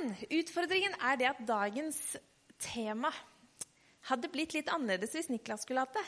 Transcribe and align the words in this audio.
Men 0.00 0.14
utfordringen 0.40 0.94
er 1.04 1.18
det 1.20 1.26
at 1.28 1.40
dagens 1.44 1.98
tema 2.60 3.10
hadde 4.08 4.30
blitt 4.32 4.54
litt 4.56 4.70
annerledes 4.72 5.12
hvis 5.12 5.28
Niklas 5.28 5.66
skulle 5.66 5.82
hatt 5.84 5.98
det. 5.98 6.04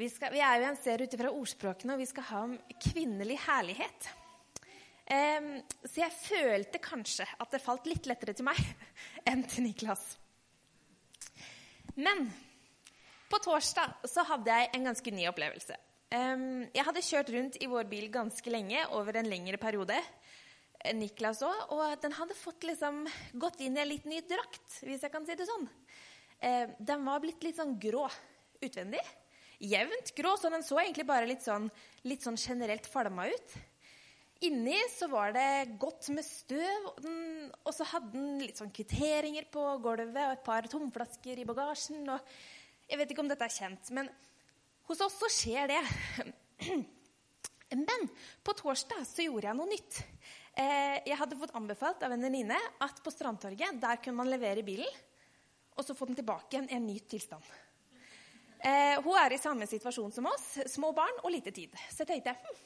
Vi, 0.00 0.08
skal, 0.10 0.32
vi 0.32 0.40
er 0.42 0.62
jo 0.62 0.68
en 0.70 0.78
serie 0.80 1.06
ut 1.06 1.16
fra 1.20 1.30
ordspråkene, 1.30 1.94
og 1.94 2.00
vi 2.00 2.08
skal 2.08 2.26
ha 2.30 2.40
om 2.46 2.54
kvinnelig 2.82 3.36
herlighet. 3.44 4.08
Um, 5.04 5.50
så 5.84 6.00
jeg 6.00 6.16
følte 6.16 6.80
kanskje 6.80 7.26
at 7.28 7.52
det 7.52 7.60
falt 7.60 7.84
litt 7.90 8.08
lettere 8.08 8.32
til 8.34 8.48
meg 8.48 8.58
enn 9.28 9.44
til 9.44 9.68
Niklas. 9.68 10.14
Men 12.00 12.30
på 13.28 13.42
torsdag 13.44 14.08
så 14.08 14.24
hadde 14.32 14.56
jeg 14.56 14.72
en 14.72 14.88
ganske 14.88 15.14
ny 15.14 15.28
opplevelse. 15.28 15.76
Um, 16.14 16.64
jeg 16.72 16.88
hadde 16.88 17.04
kjørt 17.04 17.36
rundt 17.36 17.60
i 17.60 17.68
vår 17.68 17.92
bil 17.92 18.08
ganske 18.14 18.56
lenge, 18.56 18.88
over 18.96 19.20
en 19.20 19.28
lengre 19.28 19.60
periode. 19.60 20.00
Niklas 20.92 21.40
òg. 21.46 21.72
Og 21.74 21.96
den 22.02 22.14
hadde 22.18 22.36
fått 22.36 22.66
liksom 22.68 23.04
gått 23.40 23.62
inn 23.64 23.78
i 23.78 23.82
en 23.84 23.90
litt 23.90 24.08
ny 24.08 24.20
drakt, 24.28 24.80
hvis 24.84 25.04
jeg 25.06 25.12
kan 25.12 25.26
si 25.26 25.36
det 25.38 25.48
sånn. 25.48 25.68
Eh, 26.44 26.74
den 26.78 27.04
var 27.06 27.22
blitt 27.24 27.44
litt 27.46 27.56
sånn 27.56 27.78
grå 27.80 28.04
utvendig. 28.64 29.02
Jevnt 29.64 30.12
grå, 30.16 30.34
så 30.36 30.50
den 30.52 30.66
så 30.66 30.80
egentlig 30.82 31.06
bare 31.08 31.28
litt 31.30 31.44
sånn, 31.44 31.70
litt 32.04 32.24
sånn 32.26 32.36
generelt 32.40 32.88
falma 32.90 33.28
ut. 33.30 33.54
Inni 34.44 34.76
så 34.92 35.06
var 35.08 35.32
det 35.32 35.76
godt 35.80 36.10
med 36.12 36.26
støv, 36.26 36.88
og, 36.90 36.98
den, 37.04 37.48
og 37.62 37.72
så 37.72 37.86
hadde 37.94 38.12
den 38.12 38.42
litt 38.42 38.58
sånn 38.60 38.72
kvitteringer 38.74 39.46
på 39.52 39.62
gulvet 39.84 40.26
og 40.26 40.34
et 40.34 40.44
par 40.44 40.68
tomflasker 40.68 41.40
i 41.40 41.46
bagasjen. 41.48 42.02
og 42.12 42.34
Jeg 42.90 43.00
vet 43.00 43.14
ikke 43.14 43.24
om 43.24 43.30
dette 43.30 43.46
er 43.46 43.54
kjent, 43.54 43.92
men 43.96 44.10
hos 44.90 45.00
oss 45.00 45.16
så 45.22 45.30
skjer 45.32 45.70
det. 45.72 45.80
Men 47.74 48.04
på 48.46 48.52
torsdag 48.54 49.00
så 49.08 49.24
gjorde 49.24 49.48
jeg 49.48 49.58
noe 49.58 49.66
nytt. 49.66 49.96
Eh, 50.54 51.00
jeg 51.08 51.18
hadde 51.18 51.38
fått 51.38 51.54
anbefalt 51.58 52.02
av 52.06 52.12
en 52.14 52.22
venninne 52.22 52.58
at 52.84 53.00
på 53.02 53.10
Strandtorget 53.10 53.80
der 53.82 53.98
kunne 54.02 54.20
man 54.20 54.30
levere 54.30 54.62
bilen 54.62 54.90
og 55.74 55.82
så 55.82 55.96
få 55.98 56.06
den 56.06 56.18
tilbake 56.18 56.52
igjen 56.52 56.68
i 56.70 56.76
en 56.76 56.86
ny 56.86 57.00
tilstand. 57.10 57.42
Eh, 58.64 59.00
hun 59.02 59.16
er 59.18 59.34
i 59.34 59.40
samme 59.40 59.66
situasjon 59.66 60.12
som 60.14 60.28
oss, 60.30 60.46
små 60.70 60.92
barn 60.96 61.18
og 61.24 61.32
lite 61.34 61.50
tid. 61.54 61.74
Så 61.90 62.04
jeg 62.04 62.12
tenkte 62.12 62.36
hm, 62.38 62.60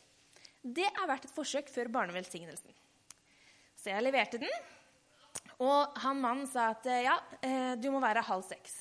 det 0.77 0.85
er 0.91 1.09
verdt 1.09 1.31
et 1.31 1.35
forsøk 1.35 1.73
før 1.73 1.89
barnevelsignelsen. 1.95 2.77
Så 3.79 3.95
jeg 3.95 4.05
leverte 4.05 4.41
den, 4.43 4.69
og 5.65 5.97
han 6.03 6.21
mannen 6.21 6.47
sa 6.51 6.69
at 6.75 6.87
ja, 7.03 7.17
eh, 7.41 7.73
du 7.81 7.89
må 7.95 8.03
være 8.05 8.27
halv 8.27 8.45
seks. 8.47 8.77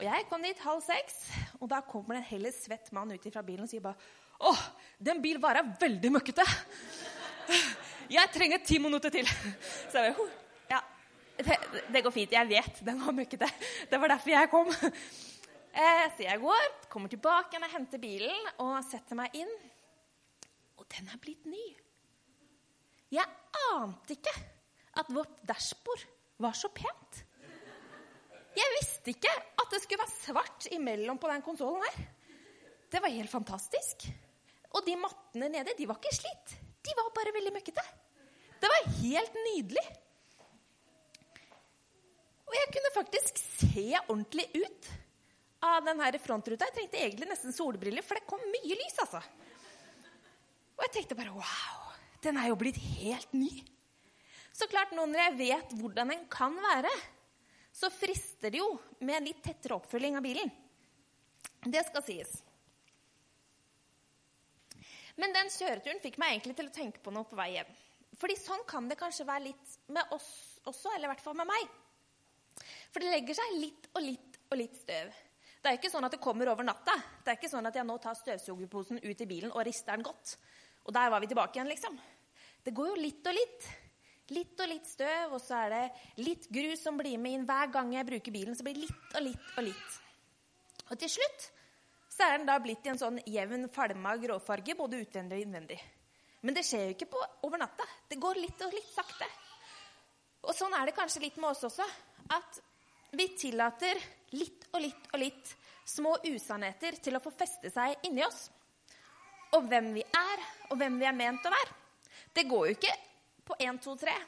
Og 0.00 0.06
jeg 0.08 0.26
kom 0.28 0.42
dit 0.42 0.60
halv 0.64 0.82
seks, 0.82 1.22
og 1.60 1.68
da 1.70 1.82
kommer 1.84 2.16
det 2.16 2.24
en 2.24 2.30
heller 2.32 2.54
svett 2.56 2.90
mann 2.96 3.12
ut 3.12 3.30
fra 3.30 3.44
bilen 3.46 3.68
og 3.68 3.70
sier 3.70 3.84
bare 3.84 4.00
Å, 4.40 4.54
den 4.96 5.20
bilen 5.20 5.42
var 5.42 5.60
veldig 5.78 6.10
møkkete. 6.14 6.44
Jeg 8.10 8.30
trenger 8.34 8.62
ti 8.66 8.78
minutter 8.82 9.12
til. 9.14 9.28
Så 9.92 10.02
jeg 10.02 10.14
bare, 10.16 10.30
ja, 10.70 10.80
det, 11.38 11.58
det, 11.94 12.02
går 12.02 12.14
fint. 12.14 12.32
Jeg 12.34 12.48
vet 12.50 12.80
den 12.86 13.02
var 13.04 13.14
møkkete. 13.14 13.48
Det 13.90 14.00
var 14.02 14.14
derfor 14.16 14.32
jeg 14.34 14.50
kom. 14.50 14.72
Eh, 15.70 16.06
så 16.16 16.24
jeg 16.24 16.40
går, 16.42 16.64
kommer 16.90 17.06
tilbake 17.06 17.54
igjen 17.54 17.70
henter 17.70 18.00
bilen 18.02 18.48
og 18.58 18.80
setter 18.82 19.14
meg 19.14 19.36
inn. 19.38 19.52
Og 20.82 20.86
den 20.90 21.06
er 21.06 21.20
blitt 21.22 21.44
ny. 21.46 21.66
Jeg 23.14 23.26
ante 23.70 24.16
ikke 24.16 24.34
at 24.98 25.12
vårt 25.14 25.36
dashbord 25.46 26.02
var 26.42 26.56
så 26.58 26.72
pent. 26.74 27.20
Jeg 28.58 28.72
visste 28.80 29.14
ikke 29.14 29.30
at 29.30 29.70
det 29.70 29.78
skulle 29.84 30.02
være 30.02 30.16
svart 30.16 30.66
imellom 30.74 31.22
på 31.22 31.30
den 31.30 31.46
konsollen 31.46 31.86
her. 31.86 32.10
Det 32.90 32.98
var 32.98 33.14
helt 33.14 33.30
fantastisk. 33.30 34.08
Og 34.74 34.82
de 34.86 34.98
mattene 34.98 35.52
nede, 35.54 35.78
de 35.78 35.86
var 35.86 36.02
ikke 36.02 36.18
slitt. 36.18 36.56
De 36.80 36.94
var 36.96 37.10
bare 37.16 37.34
veldig 37.36 37.52
møkkete. 37.54 37.84
Det 38.60 38.70
var 38.70 38.88
helt 39.00 39.36
nydelig. 39.46 39.84
Og 42.50 42.56
jeg 42.56 42.70
kunne 42.74 42.92
faktisk 42.96 43.38
se 43.38 43.86
ordentlig 44.00 44.48
ut 44.58 44.90
av 45.64 45.84
den 45.86 46.00
frontruta. 46.18 46.66
Jeg 46.66 46.76
trengte 46.76 46.98
egentlig 46.98 47.28
nesten 47.30 47.54
solbriller, 47.54 48.02
for 48.02 48.18
det 48.18 48.26
kom 48.28 48.42
mye 48.42 48.78
lys, 48.80 48.96
altså. 49.04 49.20
Og 50.76 50.86
jeg 50.86 50.94
tenkte 50.96 51.18
bare 51.18 51.36
wow, 51.36 51.92
den 52.24 52.40
er 52.40 52.48
jo 52.50 52.58
blitt 52.58 52.80
helt 52.98 53.32
ny. 53.36 53.50
Så 54.56 54.66
klart, 54.66 54.92
nå 54.96 55.04
når 55.06 55.22
jeg 55.28 55.38
vet 55.38 55.74
hvordan 55.78 56.14
den 56.14 56.26
kan 56.32 56.56
være, 56.56 56.90
så 57.72 57.92
frister 57.92 58.50
det 58.50 58.60
jo 58.60 58.72
med 58.98 59.20
en 59.20 59.28
litt 59.30 59.42
tettere 59.44 59.76
oppfølging 59.76 60.18
av 60.18 60.24
bilen. 60.24 60.50
Det 61.64 61.84
skal 61.86 62.04
sies. 62.04 62.40
Men 65.20 65.34
den 65.36 65.52
kjøreturen 65.52 66.00
fikk 66.02 66.18
meg 66.20 66.34
egentlig 66.34 66.56
til 66.58 66.70
å 66.70 66.74
tenke 66.74 67.02
på 67.04 67.12
noe 67.14 67.28
på 67.28 67.38
vei 67.38 67.52
hjem. 67.54 67.72
Fordi 68.20 68.36
sånn 68.40 68.62
kan 68.68 68.88
det 68.88 68.98
kanskje 69.00 69.26
være 69.28 69.46
litt 69.50 69.74
med 69.94 70.14
oss 70.16 70.30
også, 70.68 70.92
eller 70.94 71.08
i 71.08 71.12
hvert 71.12 71.24
fall 71.24 71.36
med 71.38 71.48
meg. 71.48 71.74
For 72.92 73.02
det 73.02 73.12
legger 73.12 73.36
seg 73.38 73.58
litt 73.60 73.90
og 73.94 74.02
litt 74.04 74.40
og 74.50 74.58
litt 74.58 74.78
støv. 74.80 75.12
Det 75.60 75.68
er 75.68 75.76
ikke 75.76 75.92
sånn 75.92 76.06
at 76.08 76.14
det 76.16 76.22
kommer 76.24 76.48
over 76.52 76.64
natta. 76.64 76.94
Det 77.20 77.32
er 77.32 77.38
ikke 77.38 77.52
sånn 77.52 77.68
at 77.68 77.76
jeg 77.76 77.86
nå 77.86 77.98
tar 78.00 78.16
støvsugerposen 78.16 79.02
ut 79.04 79.22
i 79.22 79.28
bilen 79.28 79.52
og 79.52 79.64
rister 79.68 79.92
den 79.92 80.06
godt. 80.06 80.34
Og 80.88 80.94
der 80.96 81.12
var 81.12 81.20
vi 81.20 81.28
tilbake 81.30 81.58
igjen, 81.58 81.68
liksom. 81.68 81.98
Det 82.64 82.72
går 82.76 82.90
jo 82.90 82.98
litt 83.00 83.28
og 83.28 83.36
litt. 83.36 83.68
Litt 84.30 84.62
og 84.62 84.70
litt 84.70 84.86
støv, 84.88 85.34
og 85.36 85.40
så 85.42 85.58
er 85.66 85.72
det 85.74 86.24
litt 86.24 86.46
grus 86.54 86.84
som 86.86 86.98
blir 86.98 87.18
med 87.20 87.36
inn 87.36 87.46
hver 87.48 87.72
gang 87.74 87.92
jeg 87.96 88.08
bruker 88.08 88.34
bilen. 88.34 88.56
Så 88.56 88.64
blir 88.64 88.78
det 88.78 88.86
litt 88.86 89.16
og 89.18 89.26
litt 89.26 89.56
og 89.56 89.66
litt. 89.68 89.96
Og 90.90 91.00
til 91.02 91.12
slutt 91.18 91.48
så 92.20 92.26
er 92.28 92.36
den 92.36 92.48
da 92.50 92.58
blitt 92.60 92.84
i 92.84 92.90
en 92.92 93.00
sånn 93.00 93.16
jevn, 93.24 93.62
falma 93.72 94.12
gråfarge, 94.20 94.74
både 94.76 94.98
utvendig 95.00 95.38
og 95.38 95.44
innvendig. 95.46 95.78
Men 96.44 96.56
det 96.56 96.66
skjer 96.68 96.90
jo 96.90 96.92
ikke 96.92 97.08
på, 97.14 97.20
over 97.48 97.62
natta. 97.62 97.86
Det 98.08 98.18
går 98.20 98.40
litt 98.42 98.60
og 98.66 98.74
litt 98.76 98.90
sakte. 98.92 99.28
Og 100.44 100.52
sånn 100.56 100.76
er 100.76 100.88
det 100.88 100.96
kanskje 100.98 101.22
litt 101.24 101.38
med 101.40 101.48
oss 101.54 101.64
også. 101.70 101.86
At 102.36 102.60
vi 103.16 103.26
tillater 103.40 103.96
litt 104.36 104.68
og 104.74 104.84
litt 104.84 105.08
og 105.14 105.22
litt 105.22 105.54
små 105.88 106.12
usannheter 106.28 107.00
til 107.00 107.16
å 107.16 107.22
få 107.24 107.32
feste 107.32 107.72
seg 107.72 108.04
inni 108.08 108.24
oss. 108.26 108.50
Og 109.56 109.64
hvem 109.72 109.88
vi 109.96 110.04
er, 110.04 110.44
og 110.68 110.76
hvem 110.76 111.00
vi 111.00 111.08
er 111.08 111.16
ment 111.16 111.48
å 111.48 111.54
være. 111.56 111.78
Det 112.36 112.44
går 112.52 112.68
jo 112.68 112.76
ikke 112.76 112.94
på 113.48 113.56
1, 113.64 113.80
2, 113.80 113.96
3, 114.04 114.18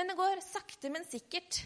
men 0.00 0.08
det 0.08 0.16
går 0.18 0.40
sakte, 0.40 0.88
men 0.88 1.04
sikkert. 1.04 1.60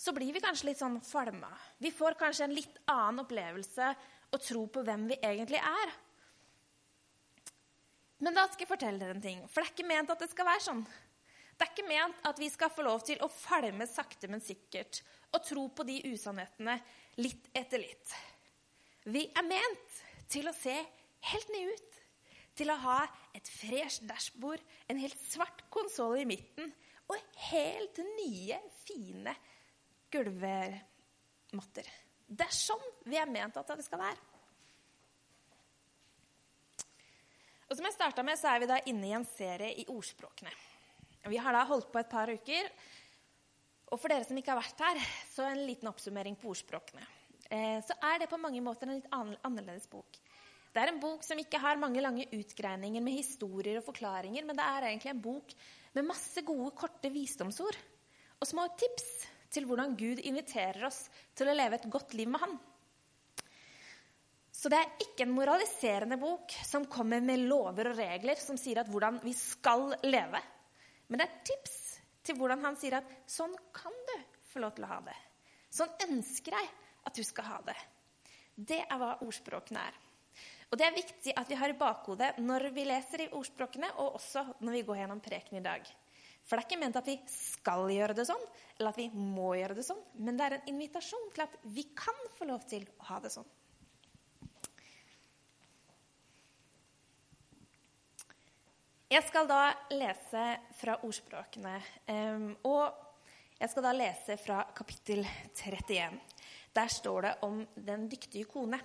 Så 0.00 0.16
blir 0.16 0.32
vi 0.32 0.42
kanskje 0.42 0.72
litt 0.72 0.80
sånn 0.80 0.96
falma. 1.04 1.52
Vi 1.78 1.92
får 1.94 2.16
kanskje 2.18 2.48
en 2.48 2.56
litt 2.56 2.80
annen 2.88 3.22
opplevelse 3.22 3.92
og 4.34 4.42
tro 4.42 4.66
på 4.70 4.82
hvem 4.86 5.06
vi 5.12 5.20
egentlig 5.22 5.60
er. 5.62 5.94
Men 8.24 8.36
da 8.36 8.46
skal 8.48 8.64
jeg 8.64 8.70
fortelle 8.70 9.00
dere 9.00 9.16
en 9.16 9.24
ting, 9.24 9.42
for 9.48 9.60
det 9.60 9.68
er 9.68 9.74
ikke 9.74 9.90
ment 9.90 10.12
at 10.14 10.22
det 10.22 10.30
skal 10.32 10.48
være 10.48 10.64
sånn. 10.64 10.84
Det 11.54 11.66
er 11.66 11.70
ikke 11.70 11.86
ment 11.86 12.24
at 12.26 12.40
vi 12.42 12.48
skal 12.50 12.72
få 12.72 12.82
lov 12.86 13.04
til 13.06 13.20
å 13.22 13.30
falme 13.30 13.86
sakte, 13.86 14.30
men 14.30 14.42
sikkert 14.42 15.02
og 15.34 15.42
tro 15.46 15.66
på 15.70 15.86
de 15.86 16.00
usannhetene 16.10 16.78
litt 17.22 17.50
etter 17.54 17.82
litt. 17.82 18.14
Vi 19.06 19.26
er 19.28 19.46
ment 19.46 19.98
til 20.30 20.48
å 20.48 20.56
se 20.56 20.74
helt 21.30 21.52
nye 21.54 21.74
ut. 21.74 22.00
Til 22.54 22.70
å 22.70 22.78
ha 22.84 23.00
et 23.34 23.48
fresh 23.50 24.04
dashbord, 24.06 24.62
en 24.86 25.00
helt 25.02 25.18
svart 25.26 25.64
konsoll 25.74 26.20
i 26.22 26.28
midten 26.28 26.70
og 27.10 27.18
helt 27.50 27.98
nye, 28.14 28.60
fine 28.86 29.34
gulvmatter. 30.14 31.90
Det 32.26 32.46
er 32.46 32.56
sånn 32.56 32.86
vi 33.08 33.18
er 33.20 33.30
ment 33.30 33.56
at 33.60 33.74
det 33.76 33.84
skal 33.86 34.00
være. 34.00 34.30
Og 37.68 37.78
som 37.78 37.86
jeg 37.88 37.96
starta 37.96 38.22
med, 38.26 38.38
så 38.38 38.52
er 38.52 38.62
vi 38.62 38.70
da 38.70 38.80
inne 38.90 39.08
i 39.08 39.16
en 39.16 39.26
serie 39.26 39.72
i 39.80 39.86
ordspråkene. 39.90 40.52
Vi 41.32 41.40
har 41.40 41.56
da 41.56 41.64
holdt 41.68 41.88
på 41.92 42.00
et 42.00 42.10
par 42.12 42.30
uker. 42.30 42.68
Og 43.92 44.00
for 44.00 44.12
dere 44.12 44.26
som 44.26 44.36
ikke 44.38 44.52
har 44.52 44.60
vært 44.60 44.82
her, 44.84 45.00
så 45.32 45.46
en 45.48 45.64
liten 45.66 45.88
oppsummering 45.88 46.36
på 46.40 46.50
ordspråkene. 46.52 47.04
Eh, 47.48 47.80
så 47.84 47.96
er 48.10 48.22
det 48.22 48.30
på 48.30 48.40
mange 48.40 48.60
måter 48.64 48.88
en 48.88 48.98
litt 48.98 49.10
annerledes 49.12 49.88
bok. 49.90 50.20
Det 50.74 50.82
er 50.82 50.90
en 50.90 51.00
bok 51.00 51.22
som 51.22 51.38
ikke 51.38 51.60
har 51.62 51.78
mange 51.78 52.02
lange 52.02 52.26
utgreininger 52.34 53.02
med 53.04 53.14
historier 53.20 53.78
og 53.78 53.86
forklaringer, 53.86 54.42
men 54.46 54.58
det 54.58 54.64
er 54.66 54.88
egentlig 54.88 55.12
en 55.12 55.22
bok 55.22 55.54
med 55.94 56.08
masse 56.08 56.42
gode, 56.42 56.72
korte 56.74 57.12
visdomsord 57.14 57.78
og 58.40 58.48
små 58.48 58.66
tips 58.80 59.12
til 59.54 59.66
hvordan 59.68 59.94
Gud 59.98 60.20
inviterer 60.26 60.88
oss 60.88 61.04
til 61.36 61.50
å 61.50 61.56
leve 61.56 61.78
et 61.78 61.90
godt 61.90 62.16
liv 62.18 62.30
med 62.30 62.42
Han. 62.42 62.56
Så 64.54 64.70
det 64.72 64.78
er 64.80 65.02
ikke 65.02 65.26
en 65.26 65.34
moraliserende 65.34 66.16
bok 66.16 66.54
som 66.64 66.86
kommer 66.88 67.20
med 67.20 67.42
lover 67.50 67.90
og 67.90 67.98
regler 67.98 68.38
som 68.40 68.56
sier 68.56 68.80
at 68.80 68.88
hvordan 68.88 69.18
vi 69.20 69.34
skal 69.36 69.90
leve. 70.06 70.40
Men 71.10 71.20
det 71.20 71.26
er 71.26 71.42
tips 71.50 71.74
til 72.24 72.38
hvordan 72.38 72.62
han 72.64 72.78
sier 72.80 72.96
at 72.96 73.10
sånn 73.28 73.52
kan 73.76 73.92
du 74.08 74.14
få 74.48 74.62
lov 74.64 74.72
til 74.76 74.86
å 74.86 74.92
ha 74.94 75.00
det. 75.04 75.16
Sånn 75.74 75.92
ønsker 76.06 76.56
jeg 76.56 76.70
at 77.04 77.18
du 77.18 77.26
skal 77.26 77.50
ha 77.50 77.58
det. 77.66 77.76
Det 78.54 78.80
er 78.86 79.00
hva 79.00 79.16
ordspråkene 79.26 79.82
er. 79.82 80.00
Og 80.70 80.78
det 80.80 80.86
er 80.86 80.96
viktig 80.96 81.34
at 81.36 81.50
vi 81.50 81.58
har 81.58 81.70
i 81.70 81.78
bakhodet 81.78 82.30
når 82.42 82.70
vi 82.74 82.86
leser 82.88 83.26
i 83.26 83.30
ordspråkene, 83.36 83.90
og 84.00 84.16
også 84.16 84.46
når 84.64 84.78
vi 84.78 84.84
går 84.88 85.02
gjennom 85.02 85.20
preken 85.22 85.60
i 85.60 85.64
dag. 85.66 85.84
For 86.44 86.56
det 86.56 86.64
er 86.64 86.68
ikke 86.68 86.80
ment 86.82 86.96
at 87.00 87.08
vi 87.08 87.16
skal 87.30 87.88
gjøre 87.88 88.16
det 88.16 88.26
sånn, 88.28 88.42
eller 88.76 88.92
at 88.92 89.00
vi 89.00 89.08
må 89.16 89.54
gjøre 89.56 89.76
det 89.78 89.86
sånn, 89.86 90.00
men 90.20 90.36
det 90.36 90.46
er 90.46 90.56
en 90.58 90.72
invitasjon 90.74 91.30
til 91.32 91.46
at 91.46 91.54
vi 91.72 91.86
kan 91.96 92.18
få 92.36 92.48
lov 92.50 92.66
til 92.68 92.84
å 93.00 93.08
ha 93.08 93.20
det 93.24 93.32
sånn. 93.32 93.48
Jeg 99.14 99.22
skal 99.28 99.46
da 99.46 99.62
lese 99.94 100.44
fra 100.74 100.96
ordspråkene. 101.06 101.74
Um, 102.10 102.48
og 102.66 103.04
jeg 103.60 103.70
skal 103.70 103.84
da 103.86 103.92
lese 103.94 104.34
fra 104.42 104.64
kapittel 104.74 105.22
31. 105.54 106.16
Der 106.74 106.90
står 106.90 107.28
det 107.28 107.34
om 107.46 107.60
den 107.76 108.08
dyktige 108.10 108.48
kone. 108.50 108.80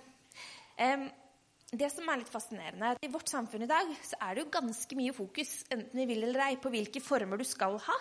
Det 1.70 1.86
som 1.92 2.08
er 2.10 2.18
litt 2.18 2.30
fascinerende, 2.30 2.82
er 2.82 2.96
at 2.96 3.04
I 3.06 3.10
vårt 3.12 3.30
samfunn 3.30 3.62
i 3.62 3.70
dag 3.70 3.90
så 4.02 4.16
er 4.26 4.34
det 4.34 4.42
jo 4.42 4.52
ganske 4.56 4.96
mye 4.98 5.14
fokus 5.14 5.52
enten 5.70 6.00
vi 6.00 6.06
vil 6.08 6.24
eller 6.26 6.48
ei, 6.48 6.56
på 6.58 6.72
hvilke 6.72 7.02
former 7.04 7.38
du 7.38 7.46
skal 7.46 7.76
ha, 7.84 7.98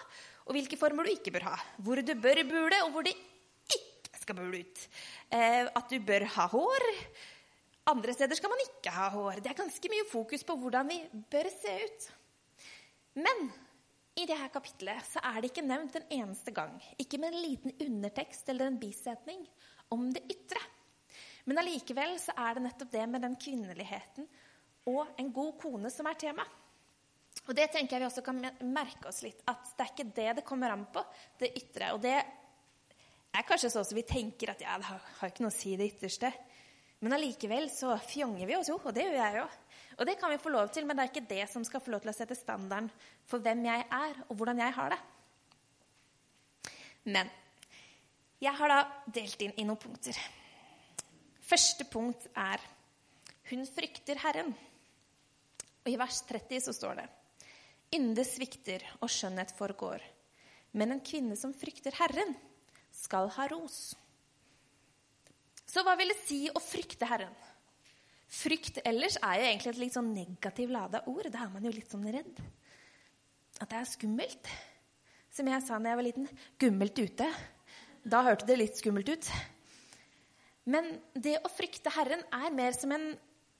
og 0.47 0.55
hvilke 0.57 0.79
former 0.79 1.05
du 1.05 1.13
ikke 1.13 1.33
bør 1.35 1.51
ha. 1.51 1.57
Hvor 1.85 2.01
du 2.01 2.13
bør 2.17 2.41
bule, 2.49 2.79
og 2.87 2.95
hvor 2.95 3.05
det 3.05 3.13
ikke 3.69 4.23
skal 4.23 4.39
bule 4.39 4.63
ut. 4.63 4.87
Eh, 5.29 5.69
at 5.69 5.93
du 5.93 5.99
bør 6.01 6.25
ha 6.33 6.47
hår. 6.49 6.87
Andre 7.93 8.17
steder 8.17 8.39
skal 8.39 8.55
man 8.55 8.65
ikke 8.65 8.95
ha 8.95 9.11
hår. 9.13 9.43
Det 9.45 9.53
er 9.53 9.61
ganske 9.61 9.93
mye 9.93 10.09
fokus 10.09 10.45
på 10.49 10.57
hvordan 10.57 10.89
vi 10.89 10.99
bør 11.29 11.51
se 11.53 11.75
ut. 11.85 12.09
Men 13.21 13.51
i 14.17 14.25
dette 14.25 14.49
kapitlet 14.53 15.05
så 15.11 15.21
er 15.29 15.37
det 15.37 15.53
ikke 15.53 15.67
nevnt 15.69 16.01
en 16.01 16.09
eneste 16.23 16.57
gang, 16.57 16.73
ikke 16.97 17.21
med 17.21 17.35
en 17.35 17.45
liten 17.45 17.77
undertekst 17.85 18.49
eller 18.49 18.73
en 18.73 18.81
bisetning, 18.81 19.45
om 19.93 20.09
det 20.13 20.25
ytre. 20.25 20.65
Men 21.47 21.61
allikevel 21.61 22.17
så 22.21 22.35
er 22.37 22.57
det 22.57 22.65
nettopp 22.65 22.91
det 22.93 23.05
med 23.09 23.23
den 23.25 23.37
kvinneligheten 23.39 24.27
og 24.89 25.19
en 25.21 25.31
god 25.33 25.53
kone 25.61 25.91
som 25.93 26.07
er 26.09 26.17
tema. 26.19 26.45
Og 27.47 27.55
det 27.55 27.69
tenker 27.73 27.95
jeg 27.95 28.03
vi 28.03 28.09
også 28.09 28.23
kan 28.25 28.41
merke 28.67 29.09
oss 29.09 29.21
litt, 29.23 29.41
at 29.47 29.71
det 29.77 29.85
er 29.85 29.93
ikke 29.93 30.11
det 30.17 30.29
det 30.39 30.45
kommer 30.47 30.73
an 30.73 30.85
på, 30.91 31.03
det 31.39 31.53
ytre. 31.57 31.93
Og 31.95 32.01
det 32.03 32.15
er 32.17 33.47
kanskje 33.47 33.71
sånn 33.73 33.87
som 33.87 33.97
vi 33.97 34.05
tenker 34.07 34.53
at 34.53 34.63
ja, 34.63 34.77
det 34.81 34.89
har, 34.89 35.01
har 35.19 35.31
ikke 35.31 35.45
noe 35.45 35.53
å 35.53 35.55
si, 35.55 35.75
det 35.79 35.91
ytterste. 35.93 36.31
Men 36.99 37.15
allikevel 37.15 37.69
så 37.71 37.93
fjonger 38.03 38.49
vi 38.49 38.57
oss 38.57 38.69
jo, 38.71 38.79
og 38.81 38.95
det 38.95 39.05
gjør 39.07 39.19
jeg 39.21 39.37
jo. 39.39 39.45
Og 39.99 40.07
det 40.07 40.15
kan 40.19 40.33
vi 40.33 40.41
få 40.41 40.51
lov 40.51 40.71
til, 40.73 40.87
men 40.87 40.97
det 40.97 41.05
er 41.05 41.13
ikke 41.13 41.29
det 41.29 41.45
som 41.51 41.63
skal 41.67 41.83
få 41.83 41.93
lov 41.93 42.03
til 42.03 42.11
å 42.11 42.15
sette 42.17 42.35
standarden 42.37 42.89
for 43.29 43.43
hvem 43.43 43.63
jeg 43.67 43.85
er, 43.87 44.19
og 44.27 44.35
hvordan 44.39 44.59
jeg 44.63 44.75
har 44.75 44.93
det. 44.95 44.99
Men 47.07 47.31
jeg 48.43 48.55
har 48.55 48.71
da 48.71 48.81
delt 49.15 49.41
inn 49.43 49.55
i 49.59 49.65
noen 49.67 49.79
punkter. 49.79 50.19
Første 51.49 51.85
punkt 51.89 52.27
er 52.37 52.61
hun 53.49 53.65
frykter 53.65 54.19
Herren. 54.21 54.51
Og 55.81 55.89
I 55.89 55.97
vers 55.97 56.21
30 56.29 56.67
så 56.67 56.75
står 56.75 56.99
det 57.01 57.07
Ynde 57.97 58.21
svikter 58.27 58.83
og 58.99 59.09
skjønnhet 59.09 59.55
forgår, 59.57 60.03
men 60.77 60.93
en 60.93 61.01
kvinne 61.01 61.33
som 61.39 61.55
frykter 61.57 61.95
Herren, 61.97 62.35
skal 62.93 63.29
ha 63.33 63.47
ros. 63.49 63.95
Så 65.65 65.81
hva 65.85 65.95
vil 65.97 66.11
det 66.11 66.19
si 66.21 66.39
å 66.53 66.61
frykte 66.61 67.07
Herren? 67.09 67.33
Frykt 68.29 68.77
ellers 68.85 69.17
er 69.21 69.39
jo 69.39 69.45
egentlig 69.47 69.71
et 69.71 69.81
litt 69.83 69.95
sånn 69.95 70.09
negativ 70.13 70.73
lada 70.73 71.01
ord. 71.09 71.31
Da 71.33 71.45
er 71.45 71.53
man 71.53 71.65
jo 71.65 71.73
litt 71.73 71.89
sånn 71.89 72.05
redd. 72.13 72.41
At 73.57 73.71
det 73.71 73.79
er 73.79 73.89
skummelt. 73.89 74.49
Som 75.33 75.49
jeg 75.49 75.65
sa 75.65 75.79
da 75.81 75.93
jeg 75.93 75.99
var 75.99 76.05
liten 76.05 76.29
gummelt 76.61 77.01
ute. 77.01 77.29
Da 78.05 78.21
hørte 78.25 78.49
det 78.49 78.59
litt 78.61 78.77
skummelt 78.77 79.09
ut. 79.09 79.29
Men 80.69 80.91
det 81.17 81.39
å 81.41 81.51
frykte 81.51 81.93
Herren 81.95 82.21
er 82.35 82.53
mer 82.53 82.75
som 82.77 82.91
en, 82.93 83.11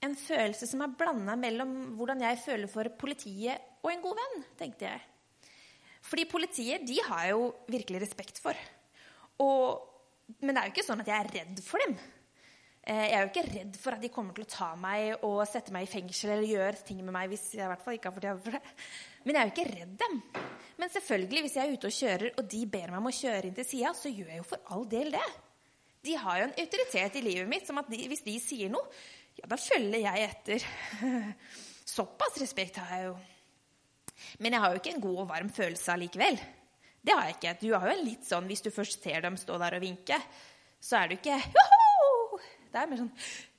en 0.04 0.16
følelse 0.18 0.68
som 0.70 0.84
er 0.84 0.94
blanda 0.98 1.36
mellom 1.38 1.74
hvordan 1.98 2.22
jeg 2.26 2.42
føler 2.44 2.70
for 2.70 2.90
politiet 3.00 3.80
og 3.82 3.90
en 3.92 4.04
god 4.04 4.20
venn, 4.20 4.44
tenkte 4.60 4.86
jeg. 4.86 5.02
Fordi 6.06 6.28
politiet 6.30 6.86
de 6.88 7.00
har 7.08 7.26
jeg 7.26 7.34
jo 7.34 7.50
virkelig 7.70 8.04
respekt 8.06 8.40
for. 8.42 8.56
Og, 9.42 9.82
men 10.40 10.54
det 10.54 10.62
er 10.62 10.70
jo 10.70 10.74
ikke 10.74 10.86
sånn 10.86 11.02
at 11.02 11.10
jeg 11.10 11.18
er 11.18 11.34
redd 11.40 11.62
for 11.64 11.82
dem. 11.82 11.98
Eh, 12.80 13.06
jeg 13.10 13.16
er 13.16 13.26
jo 13.26 13.30
ikke 13.30 13.46
redd 13.48 13.76
for 13.80 13.96
at 13.96 14.04
de 14.04 14.12
kommer 14.12 14.36
til 14.36 14.46
å 14.46 14.50
ta 14.50 14.70
meg 14.80 15.26
og 15.26 15.42
sette 15.48 15.74
meg 15.74 15.84
i 15.84 15.90
fengsel 15.90 16.32
eller 16.32 16.48
gjøre 16.48 16.86
ting 16.86 17.02
med 17.04 17.12
meg 17.12 17.28
hvis 17.32 17.50
jeg 17.52 17.66
i 17.66 17.68
hvert 17.68 17.84
fall 17.84 17.98
ikke 17.98 18.12
har 18.12 18.16
fått 18.16 18.46
for 18.46 18.56
det. 18.56 18.62
Men 19.26 19.36
jeg 19.36 19.42
er 19.42 19.50
jo 19.50 19.54
ikke 19.56 19.68
redd 19.74 19.94
dem. 20.00 20.18
Men 20.80 20.92
selvfølgelig, 20.94 21.44
hvis 21.44 21.56
jeg 21.58 21.66
er 21.66 21.76
ute 21.76 21.90
og 21.90 21.96
kjører, 21.98 22.34
og 22.40 22.50
de 22.54 22.64
ber 22.72 22.88
meg 22.88 23.02
om 23.02 23.10
å 23.10 23.18
kjøre 23.20 23.50
inn 23.50 23.56
til 23.58 23.68
sida, 23.68 23.92
så 23.96 24.12
gjør 24.12 24.32
jeg 24.32 24.40
jo 24.40 24.48
for 24.54 24.72
all 24.72 24.86
del 24.88 25.12
det. 25.12 25.26
De 26.04 26.14
har 26.16 26.38
jo 26.40 26.46
en 26.48 26.54
autoritet 26.62 27.18
i 27.20 27.24
livet 27.24 27.48
mitt 27.50 27.66
som 27.68 27.80
at 27.80 27.90
de, 27.92 27.98
hvis 28.08 28.24
de 28.24 28.36
sier 28.40 28.72
noe, 28.72 28.86
ja, 29.36 29.48
da 29.48 29.58
følger 29.60 30.04
jeg 30.06 30.24
etter. 30.26 30.64
Såpass 31.94 32.38
respekt 32.40 32.80
har 32.80 32.94
jeg 32.94 33.10
jo. 33.10 33.18
Men 34.40 34.54
jeg 34.54 34.62
har 34.62 34.72
jo 34.72 34.80
ikke 34.80 34.94
en 34.94 35.04
god 35.04 35.20
og 35.24 35.28
varm 35.30 35.50
følelse 35.52 35.94
allikevel. 35.94 36.40
Det 37.00 37.14
har 37.16 37.28
jeg 37.28 37.36
ikke. 37.38 37.54
Du 37.62 37.68
har 37.72 37.86
jo 37.88 37.94
en 37.94 38.04
litt 38.04 38.26
sånn, 38.28 38.48
Hvis 38.50 38.64
du 38.64 38.70
først 38.72 39.00
ser 39.04 39.24
dem 39.24 39.38
stå 39.40 39.56
der 39.60 39.78
og 39.78 39.84
vinke, 39.84 40.18
så 40.80 41.00
er 41.00 41.08
du 41.08 41.16
ikke 41.16 41.38
Joho! 41.40 42.40
Det 42.70 42.80
er 42.80 42.90
mer 42.90 43.00
sånn 43.00 43.14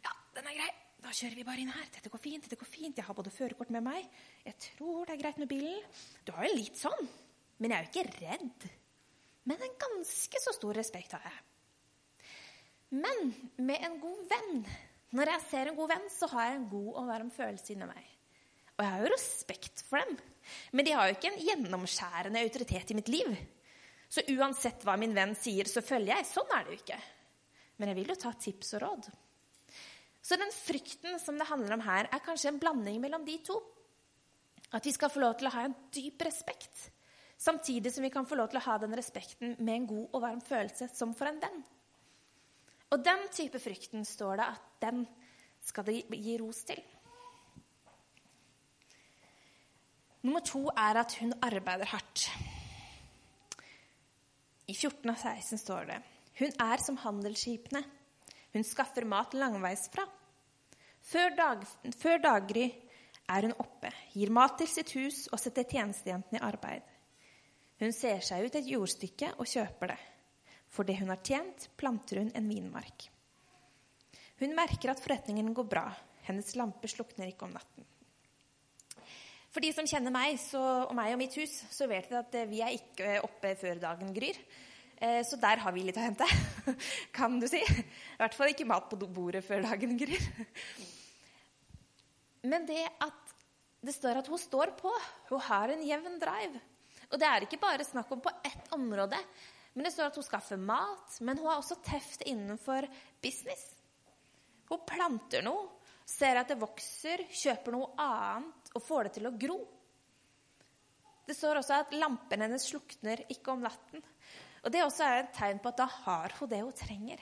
Ja, 0.06 0.14
den 0.38 0.52
er 0.52 0.60
grei. 0.60 0.70
Da 1.02 1.14
kjører 1.18 1.40
vi 1.40 1.46
bare 1.48 1.64
inn 1.64 1.74
her. 1.74 1.88
Dette 1.96 2.12
går 2.14 2.22
fint. 2.22 2.46
dette 2.46 2.60
går 2.60 2.70
fint. 2.70 2.98
Jeg 2.98 3.08
har 3.08 3.18
både 3.18 3.34
førerkort 3.34 3.72
med 3.74 3.84
meg. 3.84 4.06
Jeg 4.46 4.54
tror 4.68 5.08
det 5.08 5.16
er 5.16 5.22
greit 5.24 5.40
med 5.42 5.50
bilen. 5.50 5.82
Du 6.26 6.30
har 6.36 6.46
jo 6.46 6.60
litt 6.60 6.78
sånn. 6.78 7.10
Men 7.58 7.74
jeg 7.74 7.78
er 7.78 7.88
jo 7.88 7.92
ikke 7.92 8.20
redd. 8.22 8.68
Men 9.50 9.66
en 9.66 9.80
ganske 9.82 10.44
så 10.46 10.54
stor 10.54 10.78
respekt 10.78 11.18
har 11.18 11.26
jeg. 11.26 11.40
Men 12.92 13.32
med 13.56 13.84
en 13.88 14.00
god 14.02 14.24
venn 14.28 14.66
Når 15.16 15.30
jeg 15.34 15.44
ser 15.48 15.70
en 15.70 15.78
god 15.78 15.92
venn, 15.94 16.10
så 16.12 16.28
har 16.32 16.50
jeg 16.50 16.58
en 16.58 16.68
god 16.72 16.92
og 17.02 17.08
varm 17.08 17.32
følelse 17.32 17.74
inni 17.74 17.88
meg. 17.88 18.04
Og 18.78 18.84
jeg 18.84 18.92
har 18.94 19.02
jo 19.04 19.10
respekt 19.12 19.82
for 19.88 20.00
dem. 20.00 20.20
Men 20.72 20.88
de 20.88 20.94
har 20.96 21.08
jo 21.10 21.16
ikke 21.18 21.32
en 21.34 21.42
gjennomskjærende 21.48 22.44
autoritet 22.46 22.94
i 22.94 22.98
mitt 22.98 23.12
liv. 23.12 23.34
Så 24.12 24.24
uansett 24.34 24.86
hva 24.88 24.96
min 25.00 25.16
venn 25.16 25.36
sier, 25.40 25.68
så 25.68 25.84
følger 25.84 26.16
jeg. 26.16 26.30
Sånn 26.32 26.56
er 26.56 26.64
det 26.64 26.74
jo 26.74 26.80
ikke. 26.80 27.02
Men 27.80 27.92
jeg 27.92 28.00
vil 28.00 28.14
jo 28.14 28.18
ta 28.24 28.32
tips 28.40 28.74
og 28.78 28.84
råd. 28.86 29.12
Så 30.22 30.38
den 30.40 30.52
frykten 30.56 31.20
som 31.20 31.38
det 31.40 31.50
handler 31.50 31.76
om 31.76 31.84
her, 31.86 32.08
er 32.08 32.24
kanskje 32.24 32.52
en 32.52 32.60
blanding 32.62 33.00
mellom 33.04 33.28
de 33.28 33.38
to. 33.46 33.58
At 34.72 34.88
vi 34.88 34.94
skal 34.96 35.12
få 35.12 35.24
lov 35.24 35.36
til 35.40 35.50
å 35.50 35.54
ha 35.56 35.66
en 35.68 35.76
dyp 35.92 36.24
respekt, 36.24 36.88
samtidig 37.36 37.92
som 37.92 38.06
vi 38.06 38.12
kan 38.14 38.28
få 38.28 38.38
lov 38.40 38.52
til 38.52 38.62
å 38.62 38.66
ha 38.70 38.78
den 38.80 38.96
respekten 38.96 39.58
med 39.60 39.76
en 39.76 39.88
god 39.90 40.06
og 40.14 40.24
varm 40.24 40.44
følelse 40.46 40.88
som 40.94 41.16
for 41.18 41.28
en 41.28 41.42
venn. 41.42 41.64
Og 42.92 43.04
den 43.04 43.28
type 43.32 43.60
frykten 43.64 44.06
står 44.08 44.42
det 44.42 44.48
at 44.52 44.72
den 44.84 45.06
skal 45.64 45.88
det 45.88 46.02
gi 46.12 46.38
ros 46.42 46.64
til. 46.68 46.82
Nummer 50.22 50.44
to 50.46 50.68
er 50.70 51.00
at 51.02 51.16
hun 51.22 51.34
arbeider 51.42 51.90
hardt. 51.90 52.28
I 54.68 54.76
14 54.76 55.10
av 55.10 55.18
16 55.18 55.62
står 55.62 55.88
det 55.90 56.02
hun 56.42 56.54
er 56.64 56.82
som 56.82 56.98
handelsskipene. 56.98 57.82
Hun 58.54 58.64
skaffer 58.66 59.06
mat 59.06 59.36
langveisfra. 59.38 60.06
Før, 61.02 61.36
dag, 61.38 61.66
før 61.98 62.22
daggry 62.24 62.66
er 63.30 63.48
hun 63.48 63.54
oppe, 63.62 63.92
gir 64.14 64.32
mat 64.34 64.58
til 64.60 64.70
sitt 64.70 64.94
hus 64.98 65.26
og 65.32 65.42
setter 65.42 65.68
tjenestejentene 65.70 66.40
i 66.40 66.46
arbeid. 66.46 66.88
Hun 67.82 67.94
ser 67.96 68.24
seg 68.26 68.48
ut 68.48 68.58
et 68.58 68.70
jordstykke 68.70 69.34
og 69.38 69.50
kjøper 69.50 69.94
det. 69.94 70.00
For 70.72 70.88
det 70.88 70.98
hun 71.02 71.12
har 71.12 71.20
tjent, 71.26 71.68
planter 71.80 72.22
hun 72.22 72.32
en 72.38 72.48
vinmark. 72.48 73.10
Hun 74.42 74.56
merker 74.58 74.94
at 74.94 75.02
forretningen 75.04 75.52
går 75.54 75.68
bra. 75.70 75.86
Hennes 76.26 76.54
lampe 76.58 76.90
slukner 76.90 77.30
ikke 77.30 77.46
om 77.48 77.56
natten. 77.56 77.88
For 79.52 79.64
de 79.64 79.72
som 79.76 79.88
kjenner 79.88 80.14
meg 80.16 80.38
så, 80.40 80.62
og 80.88 80.96
meg 80.96 81.12
og 81.12 81.20
mitt 81.20 81.36
hus, 81.36 81.58
så 81.74 81.90
vet 81.92 82.08
de 82.08 82.20
at 82.22 82.38
vi 82.48 82.62
er 82.64 82.78
ikke 82.78 83.18
oppe 83.26 83.52
før 83.60 83.82
dagen 83.84 84.14
gryr. 84.16 84.40
Eh, 85.02 85.20
så 85.28 85.36
der 85.42 85.60
har 85.60 85.76
vi 85.76 85.84
litt 85.84 86.00
å 86.00 86.06
hente, 86.06 86.28
kan 87.18 87.36
du 87.42 87.50
si. 87.52 87.60
I 87.60 88.20
hvert 88.22 88.38
fall 88.38 88.54
ikke 88.54 88.70
mat 88.70 88.88
på 88.88 89.00
bordet 89.02 89.44
før 89.44 89.66
dagen 89.66 89.98
gryr. 90.00 90.28
Men 92.48 92.66
det 92.70 92.86
at 93.04 93.36
det 93.82 93.96
står 93.98 94.22
at 94.22 94.30
hun 94.30 94.40
står 94.40 94.76
på, 94.78 94.92
hun 95.32 95.42
har 95.50 95.74
en 95.74 95.82
jevn 95.84 96.20
drive. 96.22 96.62
Og 97.12 97.20
det 97.20 97.28
er 97.28 97.46
ikke 97.46 97.60
bare 97.60 97.86
snakk 97.86 98.12
om 98.14 98.22
på 98.24 98.32
ett 98.46 98.70
område, 98.78 99.18
men 99.74 99.88
det 99.88 99.92
står 99.94 100.10
at 100.10 100.18
hun 100.20 100.26
skaffer 100.26 100.60
mat, 100.60 101.20
men 101.24 101.38
hun 101.40 101.48
har 101.48 101.62
også 101.62 101.80
teft 101.86 102.26
innenfor 102.28 102.88
business. 103.24 103.70
Hun 104.68 104.82
planter 104.88 105.44
noe, 105.46 105.70
ser 106.08 106.42
at 106.42 106.52
det 106.52 106.60
vokser, 106.60 107.24
kjøper 107.32 107.76
noe 107.76 107.92
annet 108.02 108.74
og 108.76 108.84
får 108.84 109.08
det 109.08 109.14
til 109.18 109.30
å 109.30 109.36
gro. 109.40 109.60
Det 111.28 111.38
står 111.38 111.62
også 111.62 111.78
at 111.78 111.94
lampen 111.96 112.44
hennes 112.44 112.66
slukner 112.68 113.24
ikke 113.32 113.54
om 113.54 113.62
natten. 113.64 114.04
Og 114.62 114.72
Det 114.74 114.84
også 114.84 115.06
er 115.06 115.22
et 115.22 115.32
tegn 115.38 115.62
på 115.62 115.72
at 115.72 115.80
da 115.80 115.88
har 115.88 116.36
hun 116.40 116.50
det 116.52 116.60
hun 116.62 116.76
trenger. 116.76 117.22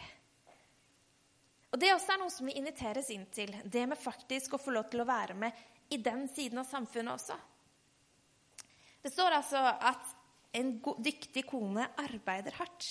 Og 1.69 1.77
Det 1.79 1.91
også 1.93 2.15
er 2.15 2.21
noe 2.23 2.33
som 2.33 2.49
vi 2.49 2.57
inviteres 2.57 3.11
inn 3.13 3.27
til. 3.33 3.53
Det 3.63 3.85
med 3.87 3.99
faktisk 3.99 4.55
å 4.55 4.61
få 4.61 4.73
lov 4.73 4.89
til 4.89 5.03
å 5.03 5.09
være 5.09 5.37
med 5.37 5.65
i 5.93 6.01
den 6.01 6.25
siden 6.33 6.61
av 6.61 6.69
samfunnet 6.69 7.13
også. 7.13 7.37
Det 9.01 9.11
står 9.13 9.37
altså 9.37 9.61
at 9.61 10.15
en 10.51 10.71
dyktig 11.03 11.45
kone 11.49 11.85
arbeider 12.01 12.55
hardt, 12.57 12.87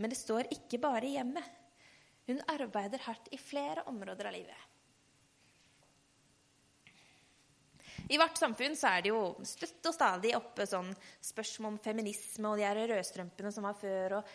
men 0.00 0.12
det 0.12 0.18
står 0.20 0.48
ikke 0.54 0.80
bare 0.80 1.06
i 1.08 1.16
hjemmet. 1.18 1.58
Hun 2.28 2.40
arbeider 2.48 3.02
hardt 3.04 3.28
i 3.34 3.40
flere 3.40 3.84
områder 3.90 4.30
av 4.30 4.36
livet. 4.36 4.68
I 8.12 8.18
vårt 8.18 8.38
samfunn 8.38 8.74
så 8.76 8.90
er 8.90 9.04
det 9.04 9.12
jo 9.12 9.20
støtt 9.46 9.86
og 9.88 9.94
stadig 9.94 10.32
oppe 10.36 10.66
sånn 10.68 10.90
spørsmål 11.22 11.74
om 11.74 11.78
feminisme 11.82 12.50
og 12.50 12.58
de 12.58 12.66
her 12.66 12.80
rødstrømpene 12.90 13.52
som 13.54 13.66
var 13.68 13.76
før. 13.78 14.16
og 14.18 14.32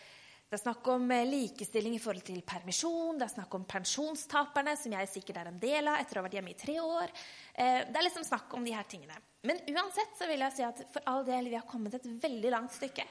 Det 0.48 0.56
er 0.56 0.62
snakk 0.62 0.88
om 0.94 1.10
eh, 1.12 1.26
likestilling 1.28 1.98
i 1.98 2.00
forhold 2.02 2.24
til 2.26 2.40
permisjon, 2.48 3.18
det 3.20 3.28
er 3.28 3.34
snakk 3.34 3.58
om 3.58 3.66
pensjonstaperne, 3.68 4.76
som 4.80 4.94
jeg 4.96 5.12
sikkert 5.12 5.42
er 5.42 5.50
en 5.50 5.60
del 5.62 5.90
av 5.90 6.00
etter 6.00 6.18
å 6.18 6.22
ha 6.22 6.28
vært 6.28 6.38
hjemme 6.38 6.54
i 6.54 6.58
tre 6.58 6.78
år. 6.80 7.12
Eh, 7.54 7.82
det 7.90 8.00
er 8.00 8.06
liksom 8.08 8.26
snakk 8.26 8.56
om 8.56 8.64
de 8.64 8.74
her 8.74 8.88
tingene. 8.88 9.20
Men 9.46 9.60
uansett 9.70 10.16
så 10.18 10.26
vil 10.26 10.42
jeg 10.42 10.56
si 10.56 10.64
at 10.66 10.80
for 10.92 11.04
all 11.10 11.24
del, 11.26 11.50
vi 11.52 11.58
har 11.58 11.66
kommet 11.68 11.94
et 11.94 12.06
veldig 12.22 12.50
langt 12.54 12.74
stykke. 12.74 13.04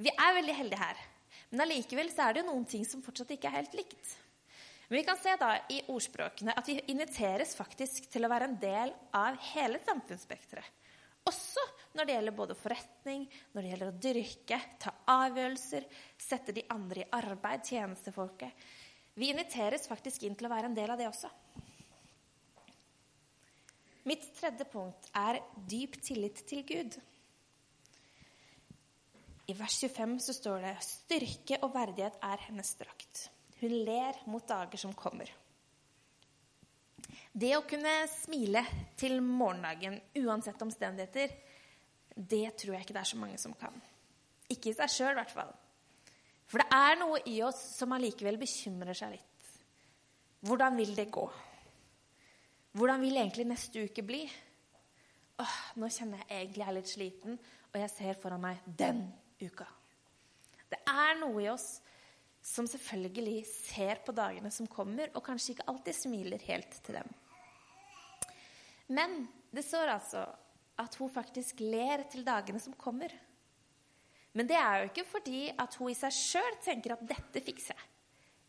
Vi 0.00 0.12
er 0.12 0.36
veldig 0.38 0.54
heldige 0.56 0.80
her. 0.80 1.00
Men 1.52 1.66
allikevel 1.66 2.08
så 2.12 2.26
er 2.26 2.34
det 2.34 2.42
jo 2.42 2.48
noen 2.48 2.64
ting 2.68 2.84
som 2.88 3.02
fortsatt 3.04 3.34
ikke 3.34 3.50
er 3.50 3.58
helt 3.60 3.74
likt. 3.76 4.14
Men 4.88 4.98
vi 5.00 5.04
kan 5.08 5.20
se 5.20 5.34
da 5.40 5.54
i 5.72 5.82
ordspråkene 5.92 6.54
at 6.56 6.68
vi 6.68 6.78
inviteres 6.92 7.54
faktisk 7.56 8.08
til 8.12 8.24
å 8.24 8.32
være 8.32 8.48
en 8.50 8.56
del 8.60 8.92
av 9.16 9.38
hele 9.52 9.80
samfunnsspekteret. 9.84 10.80
Også 11.28 11.62
når 11.94 12.08
det 12.08 12.14
gjelder 12.16 12.34
både 12.34 12.56
forretning, 12.58 13.26
når 13.52 13.62
det 13.62 13.70
gjelder 13.70 13.90
å 13.92 14.00
dyrke, 14.06 14.58
ta 14.82 14.92
avgjørelser, 15.14 15.84
sette 16.18 16.54
de 16.56 16.64
andre 16.74 17.04
i 17.04 17.10
arbeid, 17.14 17.62
tjenestefolket. 17.68 18.64
Vi 19.14 19.28
inviteres 19.30 19.86
faktisk 19.86 20.24
inn 20.26 20.34
til 20.34 20.48
å 20.48 20.52
være 20.52 20.70
en 20.70 20.76
del 20.76 20.90
av 20.90 20.98
det 20.98 21.06
også. 21.06 21.30
Mitt 24.08 24.24
tredje 24.34 24.66
punkt 24.66 25.10
er 25.14 25.38
dyp 25.70 25.98
tillit 26.02 26.42
til 26.48 26.64
Gud. 26.66 26.96
I 29.46 29.54
vers 29.58 29.76
25 29.82 30.16
så 30.24 30.34
står 30.34 30.64
det 30.64 30.74
styrke 30.86 31.58
og 31.62 31.74
verdighet 31.74 32.18
er 32.24 32.42
hennes 32.48 32.74
drakt. 32.78 33.28
Hun 33.60 33.74
ler 33.86 34.18
mot 34.26 34.46
dager 34.48 34.80
som 34.80 34.94
kommer. 34.98 35.30
Det 37.32 37.52
å 37.56 37.64
kunne 37.68 37.92
smile 38.12 38.64
til 38.98 39.20
morgendagen 39.24 39.98
uansett 40.20 40.62
omstendigheter, 40.62 41.30
det 42.16 42.46
tror 42.60 42.76
jeg 42.76 42.84
ikke 42.84 42.96
det 42.96 43.04
er 43.04 43.12
så 43.12 43.20
mange 43.20 43.38
som 43.40 43.54
kan. 43.56 43.76
Ikke 44.52 44.72
i 44.72 44.76
seg 44.76 44.90
sjøl, 44.92 45.14
i 45.14 45.20
hvert 45.20 45.32
fall. 45.32 45.52
For 46.50 46.60
det 46.60 46.68
er 46.76 46.98
noe 47.00 47.22
i 47.30 47.38
oss 47.46 47.60
som 47.78 47.94
allikevel 47.96 48.36
bekymrer 48.40 48.98
seg 48.98 49.14
litt. 49.14 49.48
Hvordan 50.44 50.76
vil 50.76 50.92
det 50.98 51.06
gå? 51.14 51.24
Hvordan 52.72 53.02
vil 53.04 53.18
egentlig 53.20 53.44
neste 53.50 53.84
uke 53.84 54.04
bli? 54.06 54.22
Åh, 55.42 55.56
nå 55.76 55.88
kjenner 55.92 56.22
jeg 56.22 56.28
egentlig 56.38 56.62
jeg 56.62 56.70
er 56.70 56.76
litt 56.78 56.90
sliten, 56.90 57.38
og 57.72 57.80
jeg 57.82 57.92
ser 57.92 58.20
foran 58.20 58.40
meg 58.40 58.62
den 58.64 59.02
uka. 59.42 59.66
Det 60.72 60.78
er 60.88 61.18
noe 61.20 61.42
i 61.42 61.50
oss 61.52 61.82
som 62.42 62.66
selvfølgelig 62.66 63.42
ser 63.46 64.00
på 64.06 64.14
dagene 64.16 64.50
som 64.50 64.66
kommer, 64.70 65.12
og 65.12 65.24
kanskje 65.26 65.54
ikke 65.54 65.68
alltid 65.70 65.98
smiler 65.98 66.46
helt 66.48 66.78
til 66.86 66.96
dem. 66.98 67.12
Men 68.92 69.26
det 69.52 69.66
står 69.66 69.92
altså 69.92 70.24
at 70.80 70.96
hun 70.98 71.12
faktisk 71.12 71.60
ler 71.60 72.06
til 72.10 72.24
dagene 72.26 72.60
som 72.60 72.74
kommer. 72.74 73.12
Men 74.32 74.48
det 74.48 74.56
er 74.56 74.80
jo 74.80 74.88
ikke 74.88 75.08
fordi 75.10 75.42
at 75.52 75.76
hun 75.76 75.92
i 75.92 75.96
seg 75.96 76.16
sjøl 76.16 76.60
tenker 76.64 76.96
at 76.96 77.04
'dette 77.04 77.44
fikser 77.44 77.76
jeg'. 77.76 77.88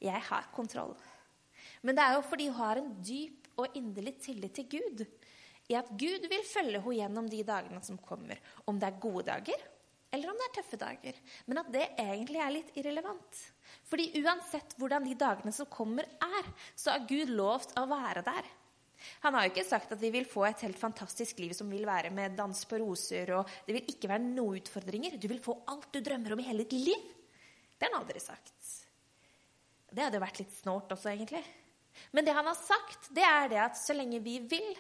Jeg 0.08 0.22
har 0.32 0.50
kontroll. 0.56 0.96
Men 1.82 1.96
det 1.96 2.04
er 2.04 2.14
jo 2.16 2.22
fordi 2.22 2.48
hun 2.48 2.56
har 2.56 2.80
en 2.80 2.92
dyp 3.04 3.43
og 3.60 3.78
inderlig 3.78 4.18
tillit 4.24 4.56
til 4.58 4.70
Gud. 4.72 5.06
I 5.72 5.78
at 5.80 5.92
Gud 5.96 6.28
vil 6.30 6.44
følge 6.48 6.82
henne 6.82 6.98
gjennom 6.98 7.30
de 7.32 7.44
dagene 7.48 7.84
som 7.86 8.00
kommer. 8.02 8.42
Om 8.68 8.80
det 8.80 8.90
er 8.90 9.04
gode 9.04 9.26
dager, 9.30 9.68
eller 10.14 10.30
om 10.30 10.38
det 10.38 10.48
er 10.50 10.58
tøffe 10.60 10.78
dager. 10.78 11.22
Men 11.50 11.62
at 11.64 11.70
det 11.74 11.86
egentlig 11.98 12.42
er 12.44 12.52
litt 12.54 12.76
irrelevant. 12.78 13.40
Fordi 13.90 14.12
uansett 14.22 14.76
hvordan 14.78 15.08
de 15.08 15.16
dagene 15.18 15.54
som 15.56 15.70
kommer, 15.72 16.06
er, 16.22 16.52
så 16.76 16.94
har 16.94 17.08
Gud 17.10 17.32
lovt 17.34 17.74
å 17.80 17.88
være 17.90 18.26
der. 18.26 18.52
Han 19.26 19.36
har 19.36 19.48
jo 19.48 19.52
ikke 19.52 19.66
sagt 19.68 19.92
at 19.92 20.00
vi 20.00 20.12
vil 20.14 20.28
få 20.30 20.46
et 20.48 20.62
helt 20.64 20.80
fantastisk 20.80 21.42
liv 21.42 21.52
som 21.58 21.72
vil 21.72 21.88
være 21.88 22.12
med 22.14 22.38
dans 22.38 22.62
på 22.70 22.80
roser, 22.80 23.34
og 23.36 23.50
det 23.66 23.76
vil 23.76 23.90
ikke 23.92 24.12
være 24.12 24.24
noen 24.24 24.62
utfordringer. 24.62 25.18
Du 25.20 25.28
vil 25.32 25.42
få 25.44 25.58
alt 25.72 25.90
du 25.92 26.00
drømmer 26.04 26.36
om 26.36 26.44
i 26.44 26.48
hele 26.48 26.64
ditt 26.64 26.88
liv. 26.92 27.10
Det 27.76 27.90
har 27.90 27.96
han 27.98 28.06
aldri 28.06 28.22
sagt. 28.24 28.54
Det 29.94 30.06
hadde 30.06 30.22
vært 30.24 30.40
litt 30.42 30.54
snålt 30.56 30.94
også, 30.96 31.12
egentlig. 31.12 31.44
Men 32.14 32.26
det 32.26 32.36
han 32.38 32.46
har 32.46 32.58
sagt, 32.58 33.10
det 33.16 33.24
er 33.26 33.48
det 33.50 33.62
at 33.64 33.78
så 33.80 33.96
lenge 33.98 34.20
vi 34.22 34.38
vil, 34.50 34.74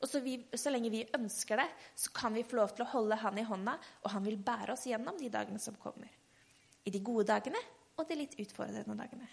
og 0.00 0.08
så, 0.08 0.22
vi, 0.24 0.38
så, 0.56 0.72
lenge 0.72 0.90
vi 0.90 1.04
ønsker 1.16 1.60
det, 1.60 1.68
så 1.94 2.10
kan 2.16 2.34
vi 2.34 2.46
få 2.46 2.58
lov 2.58 2.72
til 2.74 2.86
å 2.86 2.92
holde 2.94 3.18
han 3.20 3.38
i 3.38 3.44
hånda, 3.46 3.76
og 4.02 4.14
han 4.14 4.24
vil 4.24 4.40
bære 4.40 4.74
oss 4.74 4.88
gjennom 4.88 5.18
de 5.20 5.28
dagene 5.32 5.60
som 5.62 5.76
kommer. 5.78 6.10
I 6.84 6.90
de 6.90 7.02
gode 7.04 7.28
dagene 7.28 7.60
og 8.00 8.08
de 8.08 8.16
litt 8.16 8.34
utfordrende 8.40 8.96
dagene. 8.96 9.28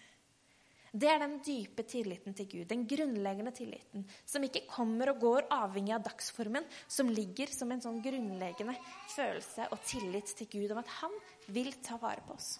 Det 0.97 1.09
er 1.11 1.19
den 1.21 1.35
dype 1.43 1.83
tilliten 1.87 2.35
til 2.35 2.47
Gud, 2.49 2.67
den 2.69 2.85
grunnleggende 2.89 3.51
tilliten, 3.55 4.05
som 4.25 4.43
ikke 4.43 4.65
kommer 4.69 5.11
og 5.11 5.19
går 5.21 5.49
avhengig 5.53 5.93
av 5.95 6.05
dagsformen, 6.05 6.65
som 6.87 7.11
ligger 7.11 7.51
som 7.53 7.71
en 7.73 7.83
sånn 7.83 7.99
grunnleggende 8.03 8.77
følelse 9.13 9.67
og 9.73 9.83
tillit 9.87 10.31
til 10.39 10.49
Gud 10.53 10.73
om 10.73 10.81
at 10.81 10.93
han 11.01 11.13
vil 11.53 11.73
ta 11.85 11.99
vare 12.01 12.23
på 12.25 12.37
oss. 12.37 12.55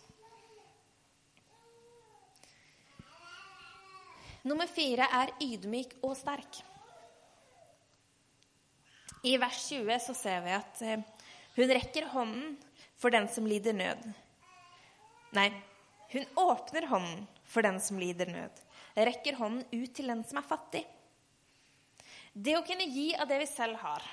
Nummer 4.47 4.69
fire 4.69 5.07
er 5.11 5.33
ydmyk 5.43 5.97
og 6.05 6.13
sterk. 6.15 6.61
I 9.27 9.33
vers 9.41 9.63
20 9.67 9.97
så 10.05 10.13
ser 10.15 10.43
vi 10.45 10.53
at 10.55 10.83
eh, 10.85 11.01
hun 11.57 11.73
rekker 11.73 12.05
hånden 12.13 12.53
for 12.95 13.11
den 13.11 13.27
som 13.33 13.47
lider 13.49 13.75
nød. 13.75 14.05
Nei, 15.35 15.49
hun 16.13 16.29
åpner 16.39 16.87
hånden 16.87 17.25
for 17.43 17.65
den 17.65 17.81
som 17.83 17.99
lider 17.99 18.29
nød. 18.31 18.61
Rekker 18.95 19.35
hånden 19.41 19.65
ut 19.73 19.91
til 19.97 20.13
den 20.13 20.23
som 20.29 20.39
er 20.39 20.47
fattig. 20.47 20.83
Det 22.31 22.55
å 22.55 22.63
kunne 22.63 22.87
gi 22.87 23.09
av 23.17 23.27
det 23.27 23.41
vi 23.41 23.49
selv 23.49 23.81
har, 23.81 24.05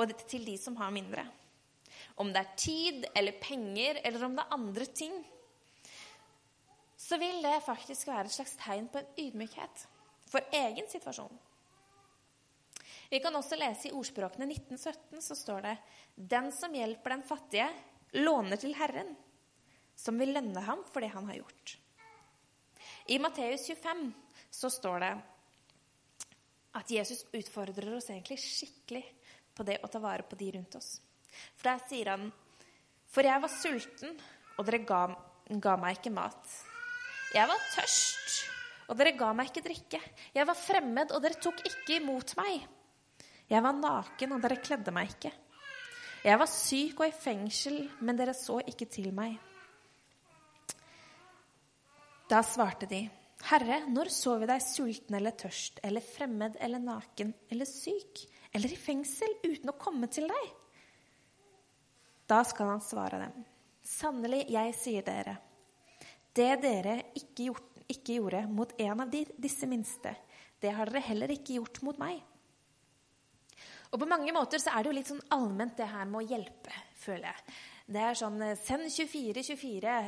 og 0.00 0.16
til 0.26 0.48
de 0.48 0.56
som 0.58 0.74
har 0.80 0.90
mindre. 0.94 1.26
Om 2.18 2.32
det 2.34 2.40
er 2.40 2.58
tid 2.58 3.06
eller 3.14 3.38
penger, 3.38 4.00
eller 4.02 4.26
om 4.26 4.34
det 4.34 4.42
er 4.42 4.58
andre 4.58 4.88
ting, 4.90 5.14
så 7.14 7.18
vil 7.18 7.44
det 7.44 7.60
faktisk 7.62 8.08
være 8.10 8.26
et 8.26 8.34
slags 8.34 8.56
tegn 8.58 8.88
på 8.90 8.98
en 8.98 9.10
ydmykhet 9.22 9.82
for 10.26 10.42
egen 10.58 10.88
situasjon. 10.90 11.36
Vi 13.12 13.20
kan 13.22 13.38
også 13.38 13.54
lese 13.54 13.86
i 13.86 13.92
ordspråkene 13.94 14.48
1917, 14.50 15.20
så 15.22 15.36
står 15.38 15.60
det 15.62 15.74
Den 16.16 16.50
som 16.50 16.74
hjelper 16.74 17.14
den 17.14 17.22
fattige, 17.22 17.68
låner 18.18 18.58
til 18.58 18.74
Herren, 18.74 19.14
som 19.94 20.18
vil 20.18 20.34
lønne 20.34 20.66
ham 20.66 20.82
for 20.90 21.06
det 21.06 21.12
han 21.14 21.30
har 21.30 21.38
gjort. 21.38 21.76
I 23.06 23.20
Matteus 23.22 23.68
25 23.70 24.04
så 24.50 24.72
står 24.80 25.06
det 25.06 25.14
at 26.82 26.94
Jesus 26.98 27.24
utfordrer 27.30 27.94
oss 27.94 28.10
egentlig 28.10 28.42
skikkelig 28.42 29.06
på 29.54 29.70
det 29.70 29.78
å 29.86 29.92
ta 29.92 30.02
vare 30.02 30.26
på 30.26 30.42
de 30.42 30.50
rundt 30.58 30.80
oss. 30.82 30.96
For 31.54 31.70
der 31.70 31.86
sier 31.86 32.16
han 32.16 32.30
For 33.06 33.22
jeg 33.22 33.38
var 33.38 33.58
sulten, 33.62 34.22
og 34.58 34.66
dere 34.66 34.82
ga, 34.82 35.02
ga 35.62 35.78
meg 35.78 36.00
ikke 36.00 36.18
mat. 36.18 36.73
Jeg 37.34 37.50
var 37.50 37.62
tørst, 37.74 38.34
og 38.86 38.98
dere 38.98 39.16
ga 39.18 39.32
meg 39.34 39.48
ikke 39.50 39.64
drikke. 39.64 39.98
Jeg 40.36 40.46
var 40.46 40.58
fremmed, 40.58 41.10
og 41.10 41.22
dere 41.24 41.40
tok 41.42 41.64
ikke 41.66 41.96
imot 41.98 42.36
meg. 42.38 42.62
Jeg 43.50 43.62
var 43.64 43.74
naken, 43.74 44.36
og 44.36 44.44
dere 44.44 44.60
kledde 44.62 44.94
meg 44.94 45.10
ikke. 45.16 45.32
Jeg 46.24 46.38
var 46.40 46.48
syk 46.48 47.02
og 47.02 47.08
i 47.08 47.16
fengsel, 47.16 47.80
men 48.06 48.16
dere 48.16 48.36
så 48.38 48.60
ikke 48.62 48.86
til 48.88 49.10
meg. 49.16 49.34
Da 52.30 52.38
svarte 52.46 52.86
de, 52.88 53.02
Herre, 53.44 53.82
når 53.92 54.08
så 54.14 54.38
vi 54.40 54.46
deg 54.48 54.62
sulten 54.64 55.18
eller 55.18 55.34
tørst 55.36 55.82
eller 55.84 56.00
fremmed 56.00 56.54
eller 56.64 56.80
naken 56.80 57.34
eller 57.52 57.68
syk 57.68 58.22
eller 58.54 58.72
i 58.72 58.78
fengsel 58.78 59.34
uten 59.42 59.68
å 59.68 59.76
komme 59.76 60.08
til 60.08 60.30
deg? 60.30 60.46
Da 62.30 62.40
skal 62.48 62.72
han 62.72 62.80
svare 62.80 63.20
dem, 63.26 63.42
sannelig, 63.84 64.46
jeg 64.54 64.72
sier 64.78 65.04
dere, 65.04 65.36
det 66.34 66.52
dere 66.62 66.98
ikke, 67.14 67.48
gjort, 67.48 67.82
ikke 67.90 68.18
gjorde 68.18 68.44
mot 68.50 68.72
en 68.80 69.02
av 69.04 69.10
de, 69.10 69.24
disse 69.38 69.68
minste, 69.70 70.14
det 70.60 70.72
har 70.74 70.90
dere 70.90 71.04
heller 71.10 71.34
ikke 71.34 71.58
gjort 71.58 71.82
mot 71.86 71.98
meg. 72.00 72.22
Og 73.94 74.00
på 74.02 74.08
mange 74.10 74.32
måter 74.34 74.58
så 74.58 74.72
er 74.74 74.82
det 74.82 74.90
jo 74.90 74.96
litt 74.96 75.10
sånn 75.12 75.22
allment 75.36 75.76
det 75.78 75.86
her 75.86 76.08
med 76.10 76.24
å 76.24 76.28
hjelpe, 76.34 76.78
føler 76.98 77.28
jeg. 77.28 77.58
Det 77.94 78.00
er 78.00 78.16
sånn 78.18 78.40
eh, 78.42 78.56
Send 78.58 78.88
2424. 78.88 79.44
24, 79.44 79.98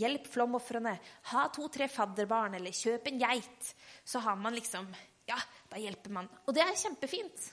hjelp 0.00 0.28
flomofrene. 0.32 0.94
Ha 1.32 1.42
to-tre 1.52 1.90
fadderbarn, 1.92 2.56
eller 2.56 2.72
kjøp 2.72 3.10
en 3.10 3.20
geit. 3.20 3.74
Så 4.06 4.22
har 4.24 4.38
man 4.40 4.56
liksom 4.56 4.88
Ja, 5.28 5.36
da 5.70 5.80
hjelper 5.80 6.12
man. 6.12 6.30
Og 6.44 6.56
det 6.56 6.62
er 6.64 6.76
kjempefint. 6.76 7.50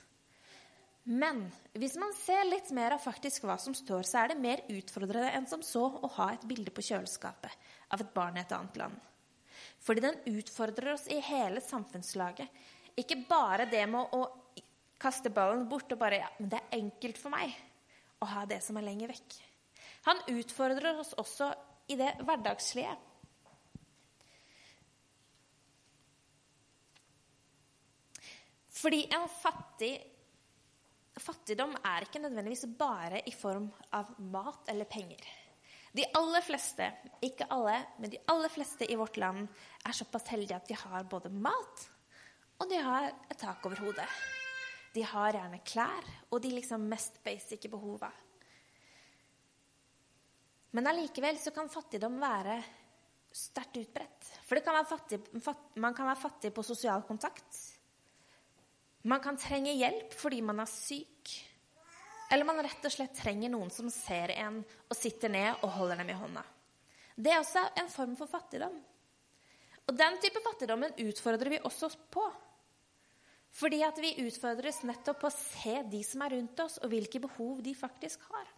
Men 1.08 1.46
hvis 1.74 1.96
man 1.98 2.12
ser 2.14 2.44
litt 2.46 2.68
mer 2.76 2.94
av 2.94 3.02
faktisk 3.02 3.46
hva 3.48 3.56
som 3.58 3.74
står, 3.74 4.04
så 4.06 4.20
er 4.20 4.32
det 4.32 4.42
mer 4.44 4.62
utfordrende 4.70 5.32
enn 5.34 5.48
som 5.50 5.64
så 5.66 5.82
å 5.88 6.10
ha 6.18 6.28
et 6.34 6.44
bilde 6.46 6.70
på 6.70 6.84
kjøleskapet 6.92 7.72
av 7.92 8.00
et 8.00 8.14
barn 8.14 8.38
i 8.38 8.42
et 8.42 8.54
annet 8.56 8.78
land. 8.80 8.96
Fordi 9.82 10.04
den 10.04 10.18
utfordrer 10.38 10.94
oss 10.94 11.06
i 11.12 11.20
hele 11.20 11.60
samfunnslaget. 11.60 12.48
Ikke 12.98 13.20
bare 13.28 13.66
det 13.70 13.84
med 13.90 14.14
å 14.16 14.24
kaste 15.02 15.32
ballen 15.34 15.66
bort 15.68 15.92
og 15.92 16.00
bare 16.00 16.20
ja, 16.22 16.28
men 16.38 16.50
det 16.52 16.60
er 16.60 16.78
enkelt 16.78 17.18
for 17.18 17.34
meg 17.34 17.54
å 18.22 18.28
ha 18.32 18.44
det 18.46 18.60
som 18.62 18.78
er 18.78 18.86
lenger 18.86 19.10
vekk. 19.10 19.38
Han 20.06 20.22
utfordrer 20.30 21.00
oss 21.02 21.12
også 21.18 21.50
i 21.90 21.98
det 21.98 22.12
hverdagslige. 22.22 22.94
Fordi 28.82 29.04
en 29.14 29.28
fattig 29.30 29.92
fattigdom 31.22 31.74
er 31.86 32.06
ikke 32.06 32.22
nødvendigvis 32.22 32.64
bare 32.78 33.20
i 33.28 33.34
form 33.36 33.68
av 33.94 34.14
mat 34.32 34.70
eller 34.72 34.88
penger. 34.90 35.22
De 35.92 36.04
aller 36.16 36.40
fleste, 36.40 36.86
ikke 37.20 37.46
alle, 37.52 37.74
men 38.00 38.12
de 38.12 38.20
aller 38.32 38.48
fleste 38.48 38.86
i 38.88 38.96
vårt 38.96 39.18
land 39.20 39.44
er 39.84 39.96
såpass 39.96 40.30
heldige 40.32 40.56
at 40.56 40.68
de 40.70 40.78
har 40.78 41.04
både 41.10 41.32
mat 41.32 41.88
og 42.62 42.68
de 42.70 42.78
har 42.78 43.08
et 43.10 43.38
tak 43.38 43.64
over 43.66 43.80
hodet. 43.82 44.06
De 44.94 45.02
har 45.02 45.34
gjerne 45.34 45.62
klær 45.66 46.10
og 46.30 46.38
de 46.44 46.52
liksom 46.54 46.84
mest 46.86 47.18
basic 47.24 47.66
behova. 47.72 48.10
Men 50.72 50.88
allikevel 50.88 51.40
så 51.42 51.50
kan 51.52 51.70
fattigdom 51.72 52.20
være 52.22 52.60
sterkt 53.32 53.80
utbredt. 53.80 54.28
For 54.46 54.60
kan 54.64 54.86
fattig, 54.86 55.18
man 55.80 55.96
kan 55.96 56.06
være 56.06 56.20
fattig 56.20 56.52
på 56.54 56.64
sosial 56.64 57.02
kontakt. 57.08 57.58
Man 59.10 59.20
kan 59.20 59.36
trenge 59.40 59.74
hjelp 59.74 60.14
fordi 60.14 60.40
man 60.44 60.62
er 60.62 60.70
syk. 60.70 61.32
Eller 62.32 62.48
man 62.48 62.62
rett 62.64 62.86
og 62.88 62.94
slett 62.94 63.12
trenger 63.18 63.52
noen 63.52 63.70
som 63.72 63.90
ser 63.92 64.32
en 64.38 64.62
og 64.62 64.96
sitter 64.96 65.32
ned 65.32 65.60
og 65.60 65.74
holder 65.76 66.00
dem 66.00 66.12
i 66.14 66.16
hånda. 66.16 66.44
Det 67.12 67.32
er 67.32 67.42
også 67.42 67.66
en 67.82 67.90
form 67.92 68.14
for 68.16 68.30
fattigdom. 68.30 68.78
Og 69.82 69.98
den 69.98 70.16
type 70.22 70.40
fattigdommen 70.40 70.94
utfordrer 71.04 71.52
vi 71.52 71.60
også 71.66 71.90
på. 72.14 72.24
Fordi 73.52 73.82
at 73.84 73.98
vi 74.00 74.14
utfordres 74.24 74.80
nettopp 74.88 75.20
på 75.20 75.28
å 75.28 75.36
se 75.36 75.82
de 75.92 76.00
som 76.06 76.24
er 76.24 76.38
rundt 76.38 76.62
oss, 76.64 76.78
og 76.80 76.88
hvilke 76.92 77.20
behov 77.20 77.60
de 77.64 77.74
faktisk 77.76 78.24
har. 78.30 78.48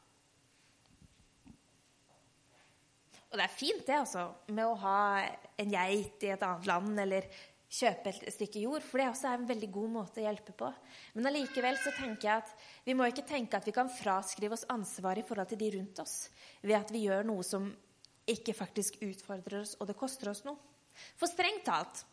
Og 3.33 3.41
det 3.41 3.49
er 3.49 3.57
fint, 3.57 3.83
det, 3.83 3.97
altså, 3.99 4.29
med 4.55 4.69
å 4.69 4.79
ha 4.85 4.99
en 5.59 5.73
geit 5.75 6.23
i 6.23 6.31
et 6.31 6.45
annet 6.47 6.69
land 6.71 7.01
eller 7.03 7.27
kjøpe 7.71 8.13
et 8.13 8.35
stykke 8.35 8.63
jord, 8.63 8.85
for 8.87 9.01
det 9.01 9.09
også 9.11 9.29
er 9.31 9.39
en 9.41 9.49
veldig 9.49 9.69
god 9.75 9.93
måte 9.97 10.21
å 10.21 10.25
hjelpe 10.27 10.55
på. 10.57 10.69
Men 11.17 11.31
allikevel 11.31 11.79
så 11.81 11.93
tenker 11.97 12.29
jeg 12.29 12.43
at 12.45 12.53
vi 12.87 12.95
må 12.97 13.09
ikke 13.09 13.27
tenke 13.29 13.59
at 13.59 13.67
vi 13.67 13.75
kan 13.75 13.91
fraskrive 13.91 14.57
oss 14.57 14.67
ansvar 14.73 15.19
i 15.19 15.27
forhold 15.27 15.51
til 15.51 15.61
de 15.63 15.71
rundt 15.79 16.03
oss 16.05 16.17
ved 16.63 16.77
at 16.79 16.93
vi 16.95 17.07
gjør 17.09 17.27
noe 17.27 17.45
som 17.47 17.71
ikke 18.31 18.55
faktisk 18.57 19.01
utfordrer 19.05 19.61
oss, 19.61 19.75
og 19.81 19.91
det 19.91 19.99
koster 19.99 20.31
oss 20.31 20.45
noe. 20.47 20.57
For 21.19 21.29
strengt 21.29 21.67
talt 21.67 22.05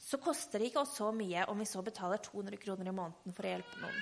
så 0.00 0.16
koster 0.22 0.60
det 0.60 0.70
ikke 0.70 0.84
oss 0.84 0.96
så 0.96 1.10
mye 1.12 1.44
om 1.52 1.58
vi 1.60 1.68
så 1.68 1.82
betaler 1.84 2.22
200 2.24 2.56
kroner 2.62 2.88
i 2.88 2.94
måneden 2.94 3.34
for 3.36 3.46
å 3.46 3.50
hjelpe 3.52 3.82
noen. 3.82 3.98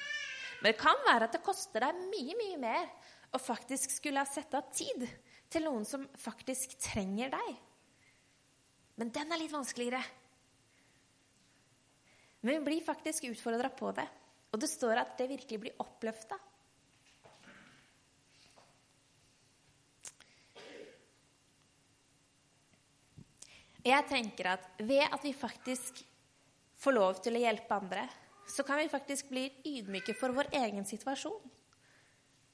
Men 0.60 0.72
det 0.72 0.80
kan 0.80 1.00
være 1.06 1.26
at 1.26 1.34
det 1.34 1.44
koster 1.46 1.82
deg 1.82 2.04
mye, 2.10 2.36
mye 2.38 2.60
mer 2.60 2.86
å 3.34 3.40
faktisk 3.42 3.92
skulle 3.92 4.22
ha 4.22 4.28
sett 4.28 4.54
av 4.56 4.70
tid 4.74 5.04
til 5.50 5.66
noen 5.66 5.84
som 5.88 6.06
faktisk 6.18 6.76
trenger 6.82 7.32
deg. 7.34 7.50
Men 8.98 9.12
den 9.14 9.32
er 9.32 9.40
litt 9.40 9.54
vanskeligere. 9.54 10.00
Men 12.40 12.58
vi 12.58 12.64
blir 12.64 12.84
faktisk 12.86 13.24
utfordra 13.24 13.68
på 13.68 13.90
det. 13.96 14.06
Og 14.52 14.60
det 14.60 14.70
står 14.70 15.00
at 15.00 15.16
det 15.18 15.28
virkelig 15.32 15.60
blir 15.60 15.82
oppløfta. 15.82 16.38
Jeg 23.88 24.04
tenker 24.10 24.50
at 24.52 24.64
ved 24.84 25.04
at 25.06 25.22
vi 25.24 25.32
faktisk 25.32 26.02
får 26.78 26.94
lov 26.94 27.20
til 27.24 27.38
å 27.38 27.42
hjelpe 27.42 27.76
andre, 27.76 28.04
så 28.48 28.64
kan 28.66 28.80
vi 28.80 28.90
faktisk 28.90 29.30
bli 29.30 29.46
ydmyke 29.66 30.14
for 30.16 30.34
vår 30.36 30.50
egen 30.60 30.86
situasjon. 30.88 31.38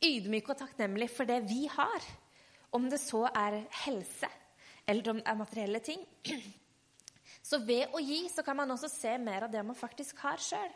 Ydmyke 0.05 0.53
og 0.53 0.61
takknemlige 0.61 1.15
for 1.15 1.29
det 1.29 1.41
vi 1.49 1.65
har. 1.71 2.07
Om 2.75 2.89
det 2.91 3.01
så 3.03 3.25
er 3.31 3.63
helse, 3.85 4.29
eller 4.87 5.11
om 5.11 5.21
det 5.23 5.31
er 5.31 5.41
materielle 5.41 5.81
ting. 5.85 6.03
Så 7.45 7.61
ved 7.61 7.93
å 7.93 8.01
gi 8.01 8.23
så 8.33 8.43
kan 8.45 8.57
man 8.57 8.73
også 8.73 8.89
se 8.89 9.13
mer 9.21 9.45
av 9.45 9.53
det 9.53 9.61
man 9.67 9.77
faktisk 9.77 10.23
har 10.25 10.41
sjøl. 10.41 10.73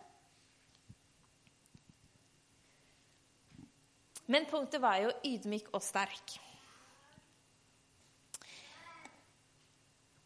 Men 4.28 4.44
punktet 4.50 4.82
var 4.84 4.98
jo 5.00 5.14
ydmyk 5.24 5.70
og 5.72 5.80
sterk. 5.80 6.34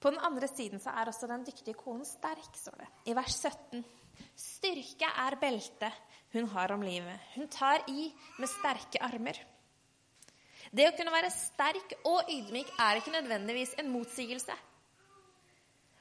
På 0.03 0.11
den 0.11 0.19
andre 0.27 0.49
siden 0.51 0.83
så 0.83 0.91
er 0.99 1.07
også 1.07 1.29
den 1.31 1.45
dyktige 1.47 1.79
konen 1.79 2.03
sterk, 2.07 2.51
står 2.59 2.81
det. 2.83 2.89
I 3.07 3.15
vers 3.15 3.37
17. 3.39 3.85
Styrke 4.35 5.07
er 5.23 5.39
beltet 5.39 6.19
hun 6.35 6.49
har 6.51 6.75
om 6.75 6.83
livet. 6.83 7.31
Hun 7.37 7.47
tar 7.53 7.85
i 7.93 8.09
med 8.41 8.51
sterke 8.51 8.99
armer. 9.07 9.39
Det 10.75 10.89
å 10.89 10.95
kunne 10.97 11.15
være 11.15 11.31
sterk 11.31 11.95
og 12.09 12.31
ydmyk 12.33 12.75
er 12.81 12.99
ikke 12.99 13.15
nødvendigvis 13.15 13.77
en 13.79 13.93
motsigelse. 13.95 14.57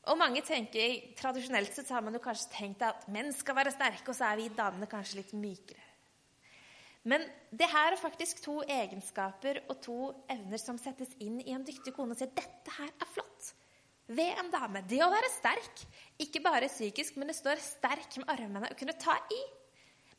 Og 0.10 0.18
mange 0.18 0.42
tenker, 0.42 1.14
Tradisjonelt 1.20 1.76
så 1.76 1.86
har 1.94 2.02
man 2.02 2.16
jo 2.18 2.24
kanskje 2.24 2.50
tenkt 2.56 2.82
at 2.86 3.06
menn 3.14 3.30
skal 3.36 3.58
være 3.60 3.74
sterke, 3.74 4.08
og 4.10 4.18
så 4.18 4.32
er 4.32 4.40
vi 4.40 4.50
damene 4.58 4.90
kanskje 4.90 5.20
litt 5.20 5.34
mykere. 5.38 5.88
Men 7.06 7.24
det 7.50 7.70
her 7.70 7.94
er 7.94 8.02
faktisk 8.02 8.44
to 8.44 8.60
egenskaper 8.62 9.64
og 9.68 9.80
to 9.82 9.98
evner 10.30 10.62
som 10.62 10.78
settes 10.78 11.16
inn 11.22 11.40
i 11.42 11.54
en 11.56 11.66
dyktig 11.66 11.96
kone 11.96 12.14
og 12.14 12.20
sier 12.20 12.30
dette 12.30 12.76
her 12.78 12.92
er 12.92 13.10
flott 13.10 13.50
ved 14.12 14.38
en 14.38 14.52
dame. 14.54 14.84
Det 14.86 15.00
å 15.02 15.10
være 15.10 15.32
sterk, 15.34 15.84
ikke 16.22 16.44
bare 16.46 16.70
psykisk, 16.70 17.18
men 17.18 17.32
det 17.32 17.38
står 17.38 17.62
sterk 17.64 18.20
med 18.20 18.30
armene 18.30 18.70
og 18.70 18.78
kunne 18.78 18.98
ta 19.02 19.16
i. 19.34 19.42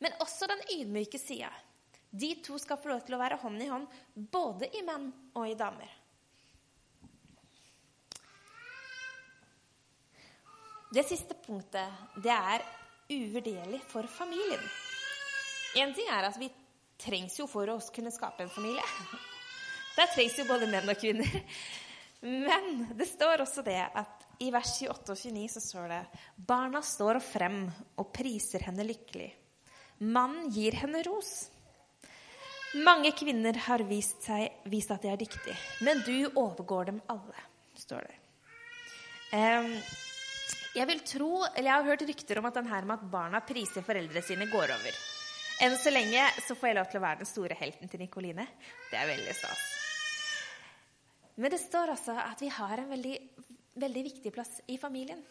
Men 0.03 0.15
også 0.23 0.49
den 0.51 0.63
ydmyke 0.75 1.21
sida. 1.21 1.51
De 2.11 2.33
to 2.45 2.59
skal 2.61 2.77
få 2.81 2.91
lov 2.91 3.03
til 3.05 3.15
å 3.15 3.21
være 3.21 3.39
hånd 3.41 3.63
i 3.63 3.69
hånd, 3.71 3.87
både 4.13 4.69
i 4.75 4.83
menn 4.85 5.07
og 5.33 5.47
i 5.49 5.57
damer. 5.57 5.89
Det 10.93 11.01
siste 11.09 11.33
punktet 11.33 12.19
det 12.21 12.33
er 12.33 12.61
uvurderlig 13.09 13.79
for 13.89 14.05
familien. 14.05 14.61
Én 15.81 15.93
ting 15.95 16.05
er 16.05 16.27
at 16.27 16.37
vi 16.37 16.51
trengs 17.01 17.39
jo 17.39 17.47
for 17.49 17.69
å 17.73 17.79
kunne 17.95 18.11
skape 18.13 18.45
en 18.45 18.51
familie. 18.53 18.83
Der 19.97 20.11
trengs 20.13 20.37
jo 20.37 20.45
både 20.45 20.69
menn 20.69 20.89
og 20.89 20.99
kvinner. 21.01 21.39
Men 22.21 22.85
det 22.93 23.07
står 23.09 23.41
også 23.41 23.65
det 23.65 23.79
at 23.83 24.27
i 24.45 24.51
vers 24.53 24.75
28 24.85 25.15
og 25.15 25.17
29 25.17 25.47
så 25.55 25.63
står 25.65 25.89
det 25.91 26.03
Barna 26.47 26.83
står 26.85 27.19
frem 27.25 27.65
og 27.97 28.13
priser 28.13 28.63
henne 28.67 28.85
lykkelig. 28.85 29.31
Mannen 30.05 30.53
gir 30.53 30.77
henne 30.77 31.01
ros. 31.09 31.33
Mange 32.85 33.11
kvinner 33.17 33.57
har 33.65 33.81
vist, 33.89 34.21
seg, 34.25 34.61
vist 34.69 34.93
at 34.93 35.03
de 35.03 35.11
er 35.13 35.19
dyktige, 35.21 35.57
men 35.85 36.05
du 36.05 36.29
overgår 36.31 36.89
dem 36.89 37.03
alle, 37.13 37.45
står 37.77 38.07
det. 38.09 38.17
Um, 39.33 39.75
jeg 40.73 40.89
vil 40.89 41.03
tro, 41.05 41.31
eller 41.43 41.69
jeg 41.69 41.75
har 41.75 41.89
hørt 41.91 42.05
rykter 42.09 42.39
om 42.41 42.47
at 42.49 42.57
den 42.57 42.69
her 42.71 42.87
med 42.89 42.97
at 42.97 43.11
barna 43.11 43.41
priser 43.45 43.85
foreldrene 43.85 44.25
sine, 44.25 44.47
går 44.49 44.73
over. 44.73 44.97
Enn 45.61 45.75
så 45.77 45.93
lenge 45.93 46.23
så 46.41 46.57
får 46.57 46.69
jeg 46.69 46.77
lov 46.79 46.89
til 46.89 46.99
å 46.99 47.03
være 47.03 47.21
den 47.21 47.29
store 47.29 47.57
helten 47.59 47.91
til 47.91 48.01
Nikoline. 48.01 48.47
Det 48.89 48.97
er 48.97 49.09
veldig 49.11 49.35
stas. 49.37 49.61
Men 51.37 51.53
det 51.53 51.61
står 51.61 51.93
altså 51.93 52.17
at 52.21 52.41
vi 52.41 52.49
har 52.53 52.81
en 52.81 52.89
veldig, 52.89 53.13
veldig 53.81 54.03
viktig 54.09 54.33
plass 54.33 54.59
i 54.69 54.79
familien. 54.81 55.21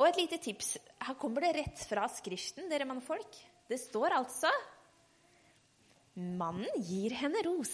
Og 0.00 0.08
et 0.08 0.18
lite 0.18 0.40
tips. 0.42 0.74
Her 1.04 1.16
kommer 1.20 1.44
det 1.44 1.52
rett 1.60 1.84
fra 1.88 2.08
Skriften, 2.10 2.66
dere 2.72 2.88
mannfolk. 2.88 3.36
Det 3.68 3.78
står 3.80 4.16
altså 4.16 4.50
Mannen 6.16 6.82
gir 6.84 7.14
henne 7.16 7.40
ros. 7.46 7.70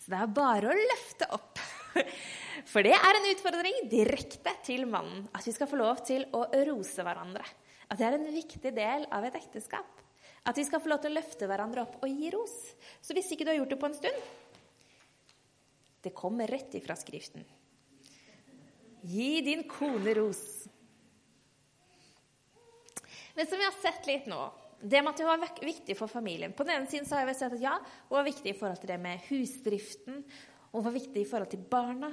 Så 0.00 0.12
det 0.12 0.20
er 0.22 0.36
bare 0.38 0.70
å 0.70 0.76
løfte 0.76 1.28
opp. 1.36 1.60
For 2.72 2.86
det 2.86 2.94
er 2.96 3.18
en 3.18 3.28
utfordring 3.30 3.84
direkte 3.90 4.52
til 4.66 4.86
mannen. 4.90 5.26
At 5.36 5.46
vi 5.46 5.54
skal 5.54 5.70
få 5.70 5.78
lov 5.80 6.02
til 6.06 6.26
å 6.36 6.46
rose 6.68 7.04
hverandre. 7.06 7.44
At 7.86 8.00
det 8.00 8.08
er 8.08 8.18
en 8.18 8.34
viktig 8.34 8.72
del 8.74 9.06
av 9.14 9.26
et 9.28 9.38
ekteskap. 9.38 10.02
At 10.46 10.58
vi 10.58 10.64
skal 10.66 10.82
få 10.82 10.90
lov 10.92 11.02
til 11.02 11.14
å 11.14 11.18
løfte 11.18 11.48
hverandre 11.50 11.84
opp 11.86 12.00
og 12.02 12.10
gi 12.10 12.30
ros. 12.34 12.54
Så 13.02 13.14
hvis 13.16 13.30
ikke 13.34 13.46
du 13.46 13.52
har 13.52 13.60
gjort 13.60 13.74
det 13.74 13.80
på 13.82 13.90
en 13.90 13.98
stund, 13.98 14.26
det 16.06 16.14
kommer 16.14 16.50
rett 16.50 16.74
ifra 16.78 16.94
Skriften. 16.98 17.42
Gi 19.06 19.40
din 19.46 19.64
kone 19.70 20.14
ros. 20.18 20.44
Men 23.36 23.46
som 23.46 23.58
vi 23.58 23.66
har 23.66 23.82
sett 23.82 24.06
litt 24.08 24.30
nå 24.30 24.44
det 24.80 25.00
med 25.00 25.14
at 25.14 25.20
det 25.20 25.26
var 25.26 25.40
viktig 25.64 25.96
for 25.96 26.10
familien. 26.10 26.52
På 26.52 26.64
den 26.66 26.76
ene 26.76 26.90
siden 26.90 27.06
så 27.08 27.16
har 27.18 27.26
vi 27.28 27.34
sett 27.34 27.54
at 27.56 27.62
ja, 27.62 27.74
det 27.80 28.12
var 28.12 28.26
viktig 28.26 28.52
i 28.52 28.58
forhold 28.58 28.80
til 28.82 28.92
det 28.92 28.98
med 29.00 29.24
husdriften, 29.30 30.20
og 30.76 30.84
var 30.84 30.94
viktig 30.94 31.22
i 31.22 31.28
forhold 31.28 31.50
til 31.52 31.62
barna. 31.70 32.10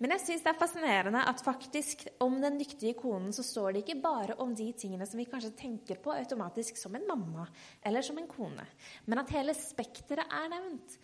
Men 0.00 0.14
jeg 0.14 0.22
syns 0.24 0.44
det 0.44 0.50
er 0.52 0.58
fascinerende 0.58 1.22
at 1.28 1.42
faktisk 1.44 2.06
om 2.24 2.38
den 2.42 2.56
dyktige 2.60 2.96
konen 2.98 3.34
så 3.36 3.44
står 3.46 3.74
det 3.74 3.82
ikke 3.84 4.00
bare 4.02 4.36
om 4.42 4.54
de 4.56 4.70
tingene 4.76 5.06
som 5.06 5.20
vi 5.20 5.28
kanskje 5.30 5.52
tenker 5.58 6.00
på 6.02 6.14
automatisk 6.14 6.80
som 6.80 6.96
en 6.96 7.06
mamma 7.08 7.46
eller 7.86 8.04
som 8.04 8.18
en 8.18 8.28
kone, 8.30 8.64
men 9.06 9.22
at 9.22 9.32
hele 9.36 9.54
spekteret 9.56 10.24
er 10.26 10.50
nevnt. 10.54 10.96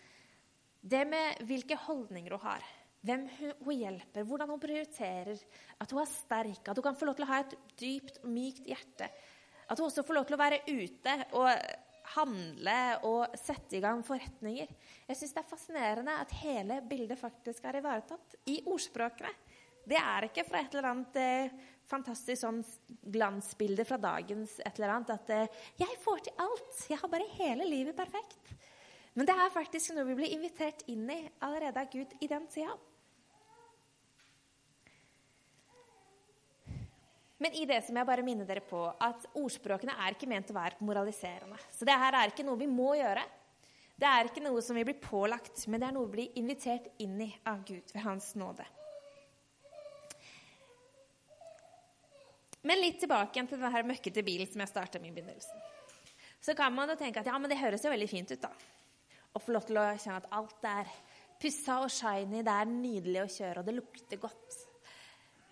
Det 0.81 1.03
med 1.09 1.41
hvilke 1.47 1.77
holdninger 1.87 2.35
hun 2.35 2.45
har, 2.45 2.67
hvem 3.05 3.25
hun 3.65 3.73
hjelper, 3.75 4.27
hvordan 4.27 4.53
hun 4.53 4.61
prioriterer, 4.61 5.41
at 5.79 5.91
hun 5.93 6.03
er 6.03 6.11
sterk, 6.11 6.63
at 6.63 6.77
hun 6.77 6.85
kan 6.85 6.97
få 6.97 7.09
lov 7.09 7.17
til 7.17 7.27
å 7.27 7.31
ha 7.31 7.41
et 7.43 7.57
dypt 7.79 8.21
mykt 8.25 8.67
hjerte. 8.67 9.09
At 9.67 9.79
hun 9.79 9.89
også 9.89 10.05
får 10.07 10.17
lov 10.17 10.27
til 10.27 10.37
å 10.37 10.41
være 10.41 10.63
ute 10.67 11.15
og 11.37 11.49
handle 12.15 12.77
og 13.07 13.35
sette 13.39 13.77
i 13.77 13.83
gang 13.83 14.03
forretninger. 14.05 14.69
Jeg 15.07 15.19
syns 15.19 15.35
det 15.35 15.41
er 15.43 15.49
fascinerende 15.51 16.15
at 16.23 16.33
hele 16.41 16.79
bildet 16.87 17.19
faktisk 17.19 17.67
er 17.67 17.79
ivaretatt 17.81 18.37
i 18.51 18.61
ordspråkene. 18.65 19.33
Det 19.87 19.95
er 19.95 20.27
ikke 20.27 20.43
fra 20.43 20.59
et 20.59 20.73
eller 20.75 20.89
annet 20.89 21.17
eh, 21.21 21.53
fantastisk 21.87 22.41
sånn 22.41 22.59
glansbilde 23.07 23.85
fra 23.87 23.95
dagens 24.03 24.57
et 24.59 24.73
eller 24.75 24.97
annet 24.97 25.13
at 25.15 25.29
eh, 25.31 25.61
'Jeg 25.79 25.99
får 26.03 26.25
til 26.25 26.41
alt. 26.43 26.81
Jeg 26.91 26.99
har 26.99 27.11
bare 27.13 27.29
hele 27.37 27.69
livet 27.69 27.95
perfekt'. 27.95 28.51
Men 29.15 29.25
det 29.25 29.33
er 29.33 29.53
faktisk 29.53 29.95
noe 29.95 30.05
vi 30.11 30.17
blir 30.19 30.35
invitert 30.35 30.83
inn 30.91 31.07
i 31.09 31.21
allerede 31.41 31.79
av 31.79 31.87
Gud 31.89 32.11
i 32.19 32.27
den 32.27 32.45
tida. 32.51 32.75
Men 37.37 37.53
i 37.53 37.67
det 37.69 37.83
som 37.85 37.97
jeg 37.97 38.09
bare 38.09 38.25
minner 38.25 38.47
dere 38.49 38.63
på, 38.65 38.79
at 38.89 39.27
ordspråkene 39.37 39.93
er 40.01 40.15
ikke 40.15 40.29
ment 40.29 40.49
å 40.49 40.55
være 40.57 40.81
moraliserende. 40.85 41.59
Så 41.69 41.85
det 41.85 41.97
her 42.01 42.17
er 42.17 42.31
ikke 42.31 42.45
noe 42.47 42.57
vi 42.57 42.69
må 42.69 42.95
gjøre. 42.97 43.25
Det 43.97 44.09
er 44.09 44.29
ikke 44.29 44.43
noe 44.45 44.61
som 44.61 44.77
vi 44.77 44.85
blir 44.85 44.97
pålagt, 45.01 45.63
men 45.69 45.81
det 45.81 45.87
er 45.89 45.93
noe 45.95 46.09
vi 46.09 46.15
blir 46.17 46.41
invitert 46.41 46.89
inn 47.01 47.17
i 47.21 47.29
av 47.49 47.63
Gud 47.65 47.93
ved 47.93 48.03
Hans 48.05 48.31
nåde. 48.37 48.65
Men 52.67 52.81
litt 52.81 52.99
tilbake 53.01 53.37
igjen 53.37 53.49
til 53.49 53.61
denne 53.61 53.83
møkkete 53.87 54.25
bilen 54.25 54.49
som 54.49 54.61
jeg 54.63 54.73
starta 54.73 55.01
med 55.01 55.13
i 55.13 55.15
begynnelsen. 55.17 55.61
Så 56.41 56.53
kan 56.57 56.73
man 56.73 56.89
jo 56.91 56.97
tenke 56.99 57.21
at 57.21 57.29
ja, 57.29 57.37
men 57.37 57.49
det 57.49 57.59
høres 57.61 57.85
jo 57.85 57.93
veldig 57.93 58.09
fint 58.09 58.33
ut, 58.33 58.43
da. 58.43 58.51
Å 59.33 59.41
få 59.41 59.53
lov 59.53 59.65
til 59.67 59.77
å 59.79 59.85
kjenne 59.93 60.19
at 60.21 60.31
alt 60.37 60.65
er 60.67 60.89
pussa 61.41 61.79
og 61.85 61.93
shiny, 61.93 62.41
det 62.45 62.53
er 62.53 62.69
nydelig 62.69 63.23
å 63.23 63.29
kjøre, 63.29 63.61
og 63.61 63.69
det 63.69 63.77
lukter 63.77 64.21
godt. 64.21 64.57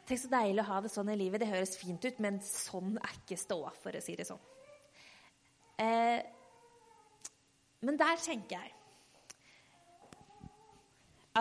Tenk 0.05 0.21
så 0.21 0.29
deilig 0.29 0.61
å 0.61 0.67
ha 0.69 0.79
det 0.85 0.91
sånn 0.93 1.09
i 1.09 1.17
livet. 1.17 1.41
Det 1.41 1.49
høres 1.49 1.77
fint 1.81 2.03
ut, 2.05 2.19
men 2.21 2.37
sånn 2.45 2.93
er 3.01 3.13
ikke 3.17 3.39
ståa, 3.41 3.71
for 3.81 3.97
å 3.97 4.01
si 4.05 4.13
det 4.17 4.27
sånn. 4.27 4.41
Eh, 5.81 6.19
men 7.85 7.97
der 7.99 8.21
tenker 8.21 8.55
jeg 8.55 8.73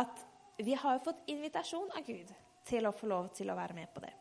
at 0.01 0.23
vi 0.65 0.75
har 0.81 1.03
fått 1.05 1.29
invitasjon 1.31 1.93
av 1.95 2.07
Gud 2.07 2.33
til 2.67 2.89
å 2.89 2.95
få 2.97 3.09
lov 3.11 3.29
til 3.37 3.53
å 3.53 3.57
være 3.59 3.77
med 3.77 3.93
på 3.95 4.03
det. 4.03 4.13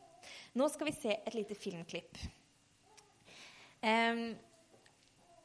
Nå 0.59 0.67
skal 0.71 0.89
vi 0.89 0.95
se 0.95 1.15
et 1.15 1.37
lite 1.37 1.55
filmklipp. 1.57 2.19
Eh, 3.79 4.23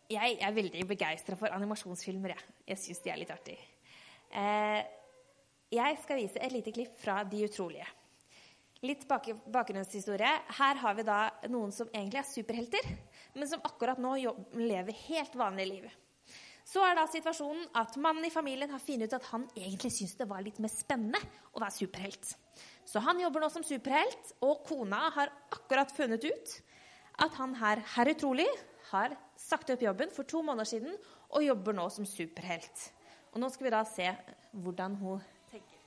jeg 0.08 0.38
er 0.42 0.58
veldig 0.58 0.84
begeistra 0.90 1.38
for 1.38 1.54
animasjonsfilmer. 1.54 2.34
Jeg, 2.34 2.58
jeg 2.72 2.82
syns 2.82 3.04
de 3.04 3.14
er 3.14 3.22
litt 3.22 3.32
artige. 3.34 3.62
Eh, 4.28 4.82
jeg 5.70 6.02
skal 6.02 6.18
vise 6.18 6.42
et 6.42 6.52
lite 6.54 6.74
klipp 6.74 6.98
fra 6.98 7.22
De 7.28 7.44
utrolige. 7.46 7.86
Litt 8.86 9.08
bak 9.10 9.26
bakgrunnshistorie. 9.50 10.34
Her 10.58 10.78
har 10.78 10.94
vi 10.94 11.04
da 11.06 11.22
noen 11.50 11.72
som 11.74 11.88
egentlig 11.90 12.20
er 12.20 12.28
superhelter, 12.28 12.92
men 13.34 13.50
som 13.50 13.64
akkurat 13.66 13.98
nå 13.98 14.12
lever 14.54 14.94
helt 15.08 15.34
vanlig 15.38 15.66
liv. 15.72 15.88
Så 16.68 16.82
er 16.84 16.98
da 16.98 17.06
situasjonen 17.08 17.64
at 17.80 17.96
mannen 17.96 18.26
i 18.28 18.32
familien 18.32 18.70
har 18.70 18.82
funnet 18.82 19.08
ut 19.08 19.16
at 19.16 19.28
han 19.30 19.46
egentlig 19.56 19.90
syns 19.94 20.18
det 20.18 20.28
var 20.28 20.44
litt 20.44 20.60
mer 20.60 20.70
spennende 20.70 21.20
å 21.56 21.62
være 21.62 21.74
superhelt. 21.78 22.34
Så 22.84 23.00
han 23.04 23.20
jobber 23.22 23.42
nå 23.42 23.48
som 23.52 23.64
superhelt, 23.64 24.34
og 24.44 24.62
kona 24.68 25.08
har 25.16 25.32
akkurat 25.54 25.94
funnet 25.96 26.26
ut 26.28 26.54
at 27.24 27.34
han 27.40 27.56
her, 27.58 27.80
herr 27.96 28.12
utrolig, 28.12 28.46
har 28.92 29.16
sagt 29.36 29.72
opp 29.72 29.82
jobben 29.82 30.12
for 30.14 30.28
to 30.28 30.42
måneder 30.44 30.68
siden 30.68 30.94
og 31.28 31.44
jobber 31.44 31.76
nå 31.76 31.88
som 31.92 32.06
superhelt. 32.08 32.84
Og 33.32 33.40
nå 33.42 33.50
skal 33.52 33.68
vi 33.68 33.74
da 33.74 33.82
se 33.88 34.06
hvordan 34.52 34.94
hun 35.00 35.24
tenker. 35.50 35.82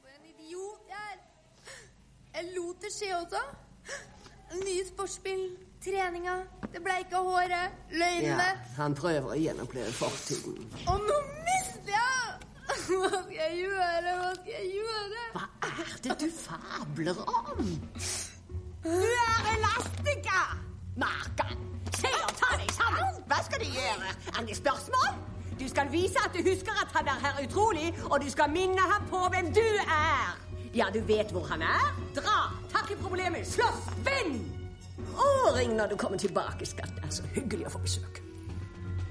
For 0.00 0.14
en 0.14 0.30
idiot 0.30 0.90
jeg 0.90 1.10
er! 1.10 1.20
Jeg 2.32 2.54
lot 2.56 2.81
det 2.92 2.98
skje 2.98 3.16
også. 3.16 3.40
Nye 4.64 4.84
sportsspill, 4.84 5.44
treninga, 5.84 6.34
det 6.72 6.82
ble 6.84 6.98
ikke 7.00 7.20
håret, 7.24 7.78
løgnene. 7.90 8.48
Ja, 8.50 8.72
han 8.76 8.94
prøver 8.94 9.32
å 9.32 9.38
gjenoppleve 9.38 9.92
fortiden. 9.96 10.58
Og 10.92 11.06
nå 11.06 11.16
mister 11.46 11.94
jeg! 11.94 12.34
Hva 12.66 12.76
skal 12.82 13.32
jeg 13.36 13.56
gjøre? 13.62 14.12
Hva 14.18 14.28
skal 14.36 14.52
jeg 14.52 14.68
gjøre? 14.76 15.24
Hva 15.32 15.46
er 15.70 15.96
det 16.04 16.18
du 16.20 16.28
fabler 16.36 17.24
om? 17.24 17.72
Du 18.84 18.92
er 18.92 19.50
elastika! 19.54 20.44
Makan! 21.00 21.66
Se 21.96 22.12
og 22.12 22.36
ta 22.36 22.54
deg 22.60 22.76
sammen! 22.76 23.24
Hva 23.32 23.40
skal 23.48 23.64
du 23.64 23.72
gjøre? 23.72 24.14
Er 24.36 24.48
det 24.48 24.60
spørsmål? 24.60 25.20
Du 25.60 25.68
skal 25.68 25.92
vise 25.92 26.20
at 26.20 26.36
du 26.36 26.44
husker 26.44 26.76
at 26.84 26.92
han 26.92 27.08
er 27.08 27.20
her 27.24 27.44
utrolig, 27.46 27.92
og 28.10 28.20
du 28.20 28.28
skal 28.30 28.52
minne 28.52 28.84
ham 28.92 29.08
på 29.08 29.28
hvem 29.32 29.52
du 29.56 29.68
er. 29.86 30.32
Ja, 30.72 30.88
du 30.92 31.00
vet 31.04 31.32
hvor 31.34 31.44
han 31.50 31.62
er. 31.66 31.88
Dra! 32.16 32.36
Takk 32.72 32.94
i 32.94 32.96
problemet. 32.96 33.44
Slåss! 33.48 33.90
Vinn! 34.06 34.38
Og 35.12 35.50
ring 35.56 35.74
når 35.76 35.92
du 35.92 35.98
kommer 36.00 36.20
tilbake, 36.20 36.64
skatt. 36.68 36.94
Det 36.96 37.04
er 37.04 37.12
så 37.12 37.26
hyggelig 37.34 37.66
å 37.68 37.74
få 37.74 37.82
besøk. 37.84 38.22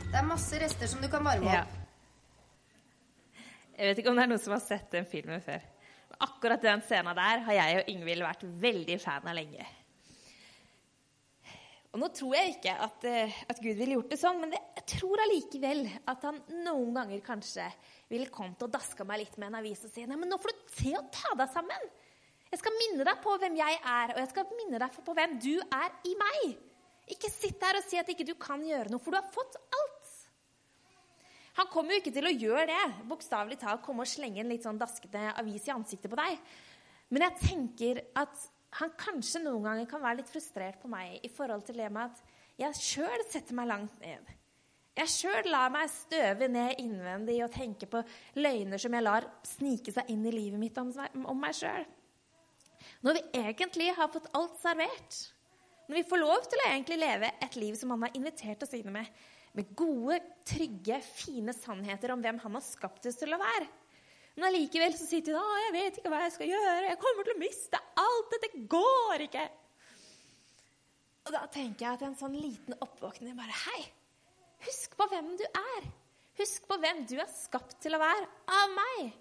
Det 0.08 0.18
er 0.18 0.26
masse 0.26 0.58
rester 0.60 0.90
som 0.90 1.04
du 1.04 1.08
kan 1.12 1.24
varme 1.26 1.46
opp. 1.46 1.54
Ja. 1.54 3.42
Jeg 3.78 3.92
vet 3.92 4.02
ikke 4.02 4.12
om 4.12 4.18
det 4.18 4.26
er 4.26 4.32
noen 4.34 4.42
som 4.42 4.56
har 4.56 4.64
sett 4.64 4.90
den 4.94 5.06
filmen 5.10 5.42
før. 5.46 5.62
Men 6.10 6.26
akkurat 6.26 6.66
den 6.66 6.82
scenen 6.86 7.18
der 7.18 7.46
har 7.46 7.58
jeg 7.60 7.78
og 7.80 7.94
Yngvild 7.94 8.26
vært 8.26 8.44
veldig 8.66 8.98
fan 9.02 9.30
av 9.30 9.38
lenge. 9.38 9.68
Og 11.92 12.00
nå 12.00 12.08
tror 12.16 12.36
jeg 12.38 12.54
ikke 12.54 12.74
at, 12.86 13.06
eh, 13.10 13.40
at 13.52 13.58
Gud 13.60 13.76
ville 13.76 13.98
gjort 13.98 14.14
det 14.14 14.20
sånn, 14.22 14.40
men 14.40 14.54
jeg 14.56 14.86
tror 14.94 15.20
allikevel 15.26 15.82
at 16.08 16.24
han 16.24 16.38
noen 16.64 16.94
ganger 16.96 17.24
kanskje 17.26 17.66
ville 18.12 18.32
kommet 18.32 18.64
og 18.64 18.72
daska 18.72 19.04
meg 19.08 19.26
litt 19.26 19.36
med 19.42 19.50
en 19.50 19.60
avis 19.60 19.84
og 19.84 19.92
si 19.92 20.06
Nei, 20.08 20.20
men 20.20 20.32
nå 20.32 20.40
får 20.40 20.56
du 20.56 20.62
se 20.78 20.94
og 20.96 21.10
ta 21.12 21.36
deg 21.36 21.52
sammen. 21.52 21.90
Jeg 22.52 22.60
skal 22.60 22.78
minne 22.80 23.08
deg 23.08 23.20
på 23.24 23.36
hvem 23.44 23.60
jeg 23.60 23.80
er, 23.80 24.14
og 24.14 24.22
jeg 24.24 24.32
skal 24.32 24.56
minne 24.56 24.80
deg 24.80 24.96
på 25.04 25.16
hvem 25.20 25.36
du 25.44 25.54
er 25.60 25.92
i 26.08 26.16
meg. 26.20 26.40
Ikke 27.12 27.32
sitt 27.32 27.60
der 27.60 27.80
og 27.80 27.86
si 27.88 28.00
at 28.00 28.10
ikke 28.12 28.28
du 28.28 28.34
kan 28.40 28.64
gjøre 28.64 28.92
noe, 28.92 29.04
for 29.04 29.12
du 29.12 29.20
har 29.20 29.28
fått 29.36 29.60
alt. 29.60 30.16
Han 31.60 31.68
kommer 31.72 31.96
jo 31.96 32.02
ikke 32.02 32.16
til 32.16 32.28
å 32.28 32.32
gjøre 32.32 32.66
det. 32.72 32.82
Bokstavelig 33.10 33.60
talt 33.60 33.84
komme 33.84 34.06
og 34.06 34.12
slenge 34.12 34.44
en 34.44 34.52
litt 34.52 34.64
sånn 34.64 34.80
daskete 34.80 35.34
avis 35.36 35.68
i 35.68 35.74
ansiktet 35.76 36.12
på 36.12 36.20
deg. 36.20 36.40
Men 37.12 37.28
jeg 37.28 37.40
tenker 37.44 38.00
at 38.20 38.48
han 38.80 38.94
kanskje 39.00 39.42
noen 39.44 39.66
ganger 39.66 39.90
kan 39.90 40.04
være 40.04 40.22
litt 40.22 40.32
frustrert 40.32 40.80
på 40.82 40.92
meg 40.92 41.20
i 41.26 41.32
forhold 41.32 41.66
til 41.68 41.80
det 41.82 41.90
med 41.92 42.12
at 42.12 42.22
jeg 42.62 42.78
sjøl 42.78 43.26
setter 43.28 43.58
meg 43.58 43.70
langt 43.72 43.98
ned. 44.04 44.30
Jeg 44.98 45.12
sjøl 45.12 45.50
lar 45.52 45.72
meg 45.72 45.90
støve 45.92 46.48
ned 46.52 46.80
innvendig 46.84 47.38
og 47.46 47.52
tenke 47.54 47.88
på 47.90 48.04
løgner 48.40 48.82
som 48.82 48.96
jeg 48.96 49.06
lar 49.06 49.28
snike 49.48 49.94
seg 49.96 50.12
inn 50.12 50.24
i 50.28 50.34
livet 50.36 50.60
mitt 50.60 50.78
om, 50.82 50.92
om 51.24 51.40
meg 51.40 51.56
sjøl. 51.58 51.86
Når 53.06 53.18
vi 53.18 53.28
egentlig 53.42 53.92
har 53.98 54.12
fått 54.12 54.32
alt 54.38 54.58
servert. 54.62 55.20
Når 55.88 55.98
vi 55.98 56.08
får 56.08 56.22
lov 56.22 56.48
til 56.48 56.62
å 56.62 56.70
egentlig 56.70 57.00
leve 57.02 57.32
et 57.44 57.56
liv 57.60 57.78
som 57.80 57.94
han 57.96 58.08
har 58.08 58.18
invitert 58.20 58.64
oss 58.66 58.76
inn 58.78 58.92
med 58.94 59.08
med 59.58 59.74
gode, 59.76 60.20
trygge, 60.48 61.02
fine 61.04 61.54
sannheter 61.56 62.14
om 62.14 62.22
hvem 62.24 62.40
han 62.44 62.58
har 62.58 62.64
skapt 62.64 63.08
oss 63.10 63.20
til 63.20 63.36
å 63.36 63.40
være. 63.42 63.68
Men 64.36 64.48
allikevel 64.48 64.94
så 64.96 65.08
sitter 65.08 65.36
de 65.36 65.40
da 65.40 65.64
jeg 65.66 65.74
vet 65.76 65.98
ikke 66.00 66.12
hva 66.14 66.22
jeg 66.24 66.36
skal 66.36 66.52
gjøre. 66.54 66.86
Jeg 66.88 67.00
kommer 67.02 67.28
til 67.28 67.36
å 67.36 67.42
miste 67.42 67.82
alt. 68.04 68.36
Dette 68.36 68.68
går 68.72 69.26
ikke.' 69.28 69.50
Og 71.22 71.34
da 71.36 71.42
tenker 71.54 71.86
jeg 71.86 71.98
at 71.98 72.06
en 72.08 72.18
sånn 72.18 72.34
liten 72.34 72.74
oppvåkning 72.82 73.36
bare 73.38 73.54
Hei, 73.68 73.82
husk 74.66 74.96
på 74.98 75.06
hvem 75.12 75.36
du 75.38 75.44
er. 75.46 75.90
Husk 76.40 76.66
på 76.66 76.78
hvem 76.82 77.04
du 77.06 77.18
er 77.22 77.30
skapt 77.30 77.76
til 77.84 77.94
å 77.94 78.02
være 78.02 78.26
av 78.50 78.74
meg. 78.74 79.12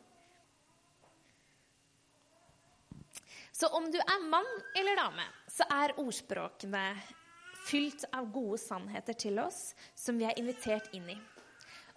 Så 3.53 3.69
om 3.77 3.91
du 3.93 3.99
er 4.01 4.29
mann 4.33 4.49
eller 4.79 4.97
dame, 4.97 5.27
så 5.51 5.67
er 5.83 5.93
ordspråkene 6.01 6.85
fylt 7.67 8.07
av 8.17 8.31
gode 8.33 8.57
sannheter 8.63 9.19
til 9.21 9.37
oss 9.43 9.75
som 9.93 10.17
vi 10.17 10.25
er 10.25 10.39
invitert 10.41 10.89
inn 10.97 11.11
i. 11.13 11.19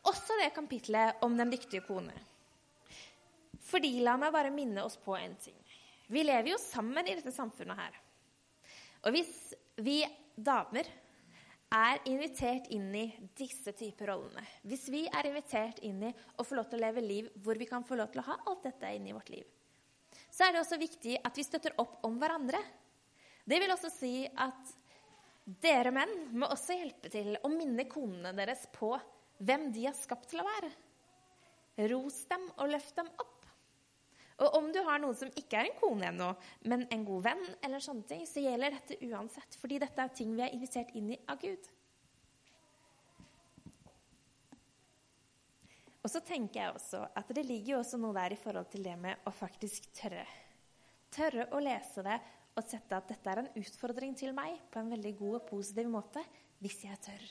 Også 0.04 0.36
det 0.42 0.52
kapitlet 0.58 1.24
om 1.24 1.38
den 1.40 1.54
dyktige 1.54 1.86
kone. 1.88 2.12
Fordi 3.74 3.96
la 4.06 4.14
meg 4.22 4.34
bare 4.36 4.54
minne 4.54 4.84
oss 4.86 5.00
på 5.02 5.16
en 5.18 5.34
ting. 5.42 5.58
Vi 6.14 6.22
lever 6.22 6.52
jo 6.52 6.60
sammen 6.62 7.08
i 7.10 7.16
dette 7.18 7.34
samfunnet 7.34 7.80
her. 7.80 7.96
Og 9.04 9.16
hvis 9.16 9.32
vi 9.82 10.04
damer 10.36 10.86
er 11.74 12.04
invitert 12.06 12.70
inn 12.76 12.92
i 12.94 13.08
disse 13.34 13.74
typer 13.74 14.12
rollene, 14.12 14.44
hvis 14.70 14.86
vi 14.94 15.08
er 15.10 15.26
invitert 15.26 15.82
inn 15.82 16.06
i 16.06 16.12
å 16.38 16.46
få 16.46 16.60
lov 16.60 16.70
til 16.70 16.78
å 16.78 16.86
leve 16.86 17.02
liv 17.02 17.32
hvor 17.42 17.58
vi 17.58 17.68
kan 17.70 17.86
få 17.88 17.98
lov 17.98 18.14
til 18.14 18.22
å 18.22 18.28
ha 18.28 18.38
alt 18.52 18.68
dette 18.68 18.94
inn 18.94 19.10
i 19.10 19.16
vårt 19.16 19.34
liv, 19.34 19.48
så 20.30 20.46
er 20.46 20.54
det 20.54 20.62
også 20.62 20.78
viktig 20.82 21.18
at 21.26 21.38
vi 21.38 21.46
støtter 21.46 21.76
opp 21.82 22.06
om 22.06 22.20
hverandre. 22.22 22.62
Det 23.44 23.58
vil 23.60 23.74
også 23.74 23.90
si 23.94 24.14
at 24.30 24.74
dere 25.66 25.92
menn 25.94 26.14
må 26.38 26.48
også 26.54 26.78
hjelpe 26.78 27.10
til 27.12 27.34
å 27.42 27.52
minne 27.52 27.90
konene 27.90 28.32
deres 28.38 28.68
på 28.74 28.94
hvem 29.44 29.72
de 29.74 29.88
er 29.90 29.98
skapt 29.98 30.30
til 30.32 30.44
å 30.44 30.48
være. 30.48 30.70
Ros 31.90 32.22
dem 32.30 32.46
og 32.54 32.70
løft 32.70 32.96
dem 33.02 33.10
opp. 33.18 33.43
Og 34.42 34.58
om 34.58 34.72
du 34.74 34.80
har 34.88 35.02
noen 35.02 35.18
som 35.18 35.30
ikke 35.38 35.60
er 35.60 35.70
en 35.70 35.78
kone 35.78 36.10
ennå, 36.10 36.32
men 36.66 36.88
en 36.92 37.06
god 37.06 37.28
venn, 37.28 37.46
eller 37.62 37.84
sånne 37.84 38.08
ting, 38.10 38.26
så 38.26 38.42
gjelder 38.42 38.74
dette 38.74 38.98
uansett, 39.06 39.58
fordi 39.62 39.80
dette 39.84 40.02
er 40.02 40.14
ting 40.18 40.34
vi 40.34 40.46
er 40.46 40.56
invitert 40.56 40.94
inn 40.98 41.12
i 41.14 41.20
av 41.30 41.42
Gud. 41.42 41.70
Og 46.04 46.12
så 46.12 46.20
tenker 46.26 46.60
jeg 46.60 46.76
også 46.76 47.06
at 47.16 47.30
det 47.32 47.46
ligger 47.48 47.78
jo 47.78 47.82
også 47.84 48.00
noe 48.02 48.16
der 48.18 48.34
i 48.36 48.40
forhold 48.40 48.68
til 48.74 48.84
det 48.84 48.96
med 49.00 49.30
å 49.30 49.32
faktisk 49.32 49.88
tørre. 49.96 50.26
Tørre 51.14 51.48
å 51.56 51.62
lese 51.64 52.04
det 52.04 52.18
og 52.54 52.68
sette 52.68 52.98
at 52.98 53.08
dette 53.10 53.32
er 53.32 53.42
en 53.42 53.54
utfordring 53.62 54.18
til 54.18 54.34
meg 54.36 54.58
på 54.74 54.82
en 54.82 54.92
veldig 54.92 55.14
god 55.22 55.38
og 55.40 55.48
positiv 55.48 55.88
måte, 55.90 56.22
hvis 56.60 56.84
jeg 56.84 57.00
tør. 57.08 57.24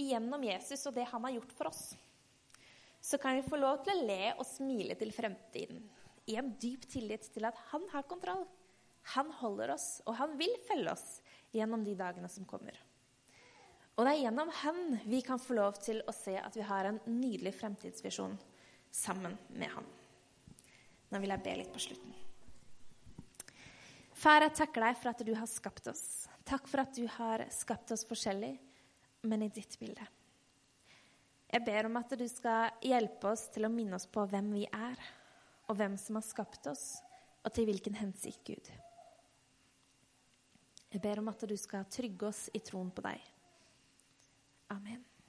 Gjennom 0.00 0.44
Jesus 0.44 0.84
og 0.88 0.94
det 0.96 1.08
han 1.10 1.24
har 1.26 1.34
gjort 1.38 1.56
for 1.56 1.70
oss, 1.72 1.82
så 3.10 3.18
kan 3.18 3.36
vi 3.36 3.42
få 3.42 3.58
lov 3.58 3.80
til 3.82 3.96
å 3.96 4.06
le 4.06 4.34
og 4.36 4.46
smile 4.46 4.94
til 4.98 5.10
fremtiden 5.10 5.80
i 6.30 6.36
en 6.38 6.52
dyp 6.62 6.84
tillit 6.92 7.26
til 7.34 7.48
at 7.48 7.56
han 7.72 7.88
har 7.90 8.06
kontroll. 8.06 8.44
Han 9.16 9.32
holder 9.40 9.72
oss, 9.74 9.88
og 10.06 10.14
han 10.20 10.36
vil 10.38 10.52
følge 10.68 10.92
oss 10.92 11.06
gjennom 11.50 11.82
de 11.82 11.96
dagene 11.98 12.30
som 12.30 12.46
kommer. 12.46 12.76
Og 13.96 14.06
det 14.06 14.12
er 14.12 14.22
gjennom 14.22 14.52
han 14.60 14.78
vi 15.10 15.24
kan 15.26 15.42
få 15.42 15.56
lov 15.58 15.80
til 15.82 15.98
å 16.06 16.14
se 16.14 16.36
at 16.38 16.54
vi 16.54 16.62
har 16.68 16.86
en 16.86 17.00
nydelig 17.08 17.56
fremtidsvisjon 17.58 18.38
sammen 18.94 19.34
med 19.58 19.74
han. 19.74 19.90
Nå 21.10 21.18
vil 21.18 21.34
jeg 21.34 21.44
be 21.48 21.56
litt 21.58 21.74
på 21.74 21.82
slutten. 21.82 22.14
Far, 24.20 24.44
jeg 24.46 24.54
takker 24.54 24.86
deg 24.86 25.02
for 25.02 25.10
at 25.10 25.26
du 25.26 25.34
har 25.34 25.50
skapt 25.50 25.90
oss. 25.90 26.04
Takk 26.46 26.70
for 26.70 26.84
at 26.84 26.94
du 26.94 27.08
har 27.18 27.42
skapt 27.50 27.90
oss 27.90 28.06
forskjellig, 28.06 28.54
men 29.26 29.48
i 29.48 29.50
ditt 29.50 29.74
bilde. 29.82 30.06
Jeg 31.50 31.64
ber 31.66 31.88
om 31.88 31.98
at 31.98 32.12
du 32.14 32.26
skal 32.30 32.70
hjelpe 32.86 33.32
oss 33.32 33.48
til 33.50 33.66
å 33.66 33.72
minne 33.72 33.98
oss 33.98 34.06
på 34.06 34.22
hvem 34.30 34.52
vi 34.54 34.64
er, 34.70 35.00
og 35.66 35.78
hvem 35.78 35.96
som 35.98 36.18
har 36.20 36.26
skapt 36.26 36.70
oss, 36.70 36.86
og 37.42 37.50
til 37.54 37.66
hvilken 37.66 37.98
hensikt, 37.98 38.44
Gud. 38.46 38.70
Jeg 40.90 41.02
ber 41.02 41.22
om 41.22 41.30
at 41.30 41.42
du 41.46 41.56
skal 41.58 41.86
trygge 41.90 42.30
oss 42.30 42.48
i 42.54 42.62
troen 42.62 42.90
på 42.94 43.02
deg. 43.06 43.22
Amen. 44.74 45.09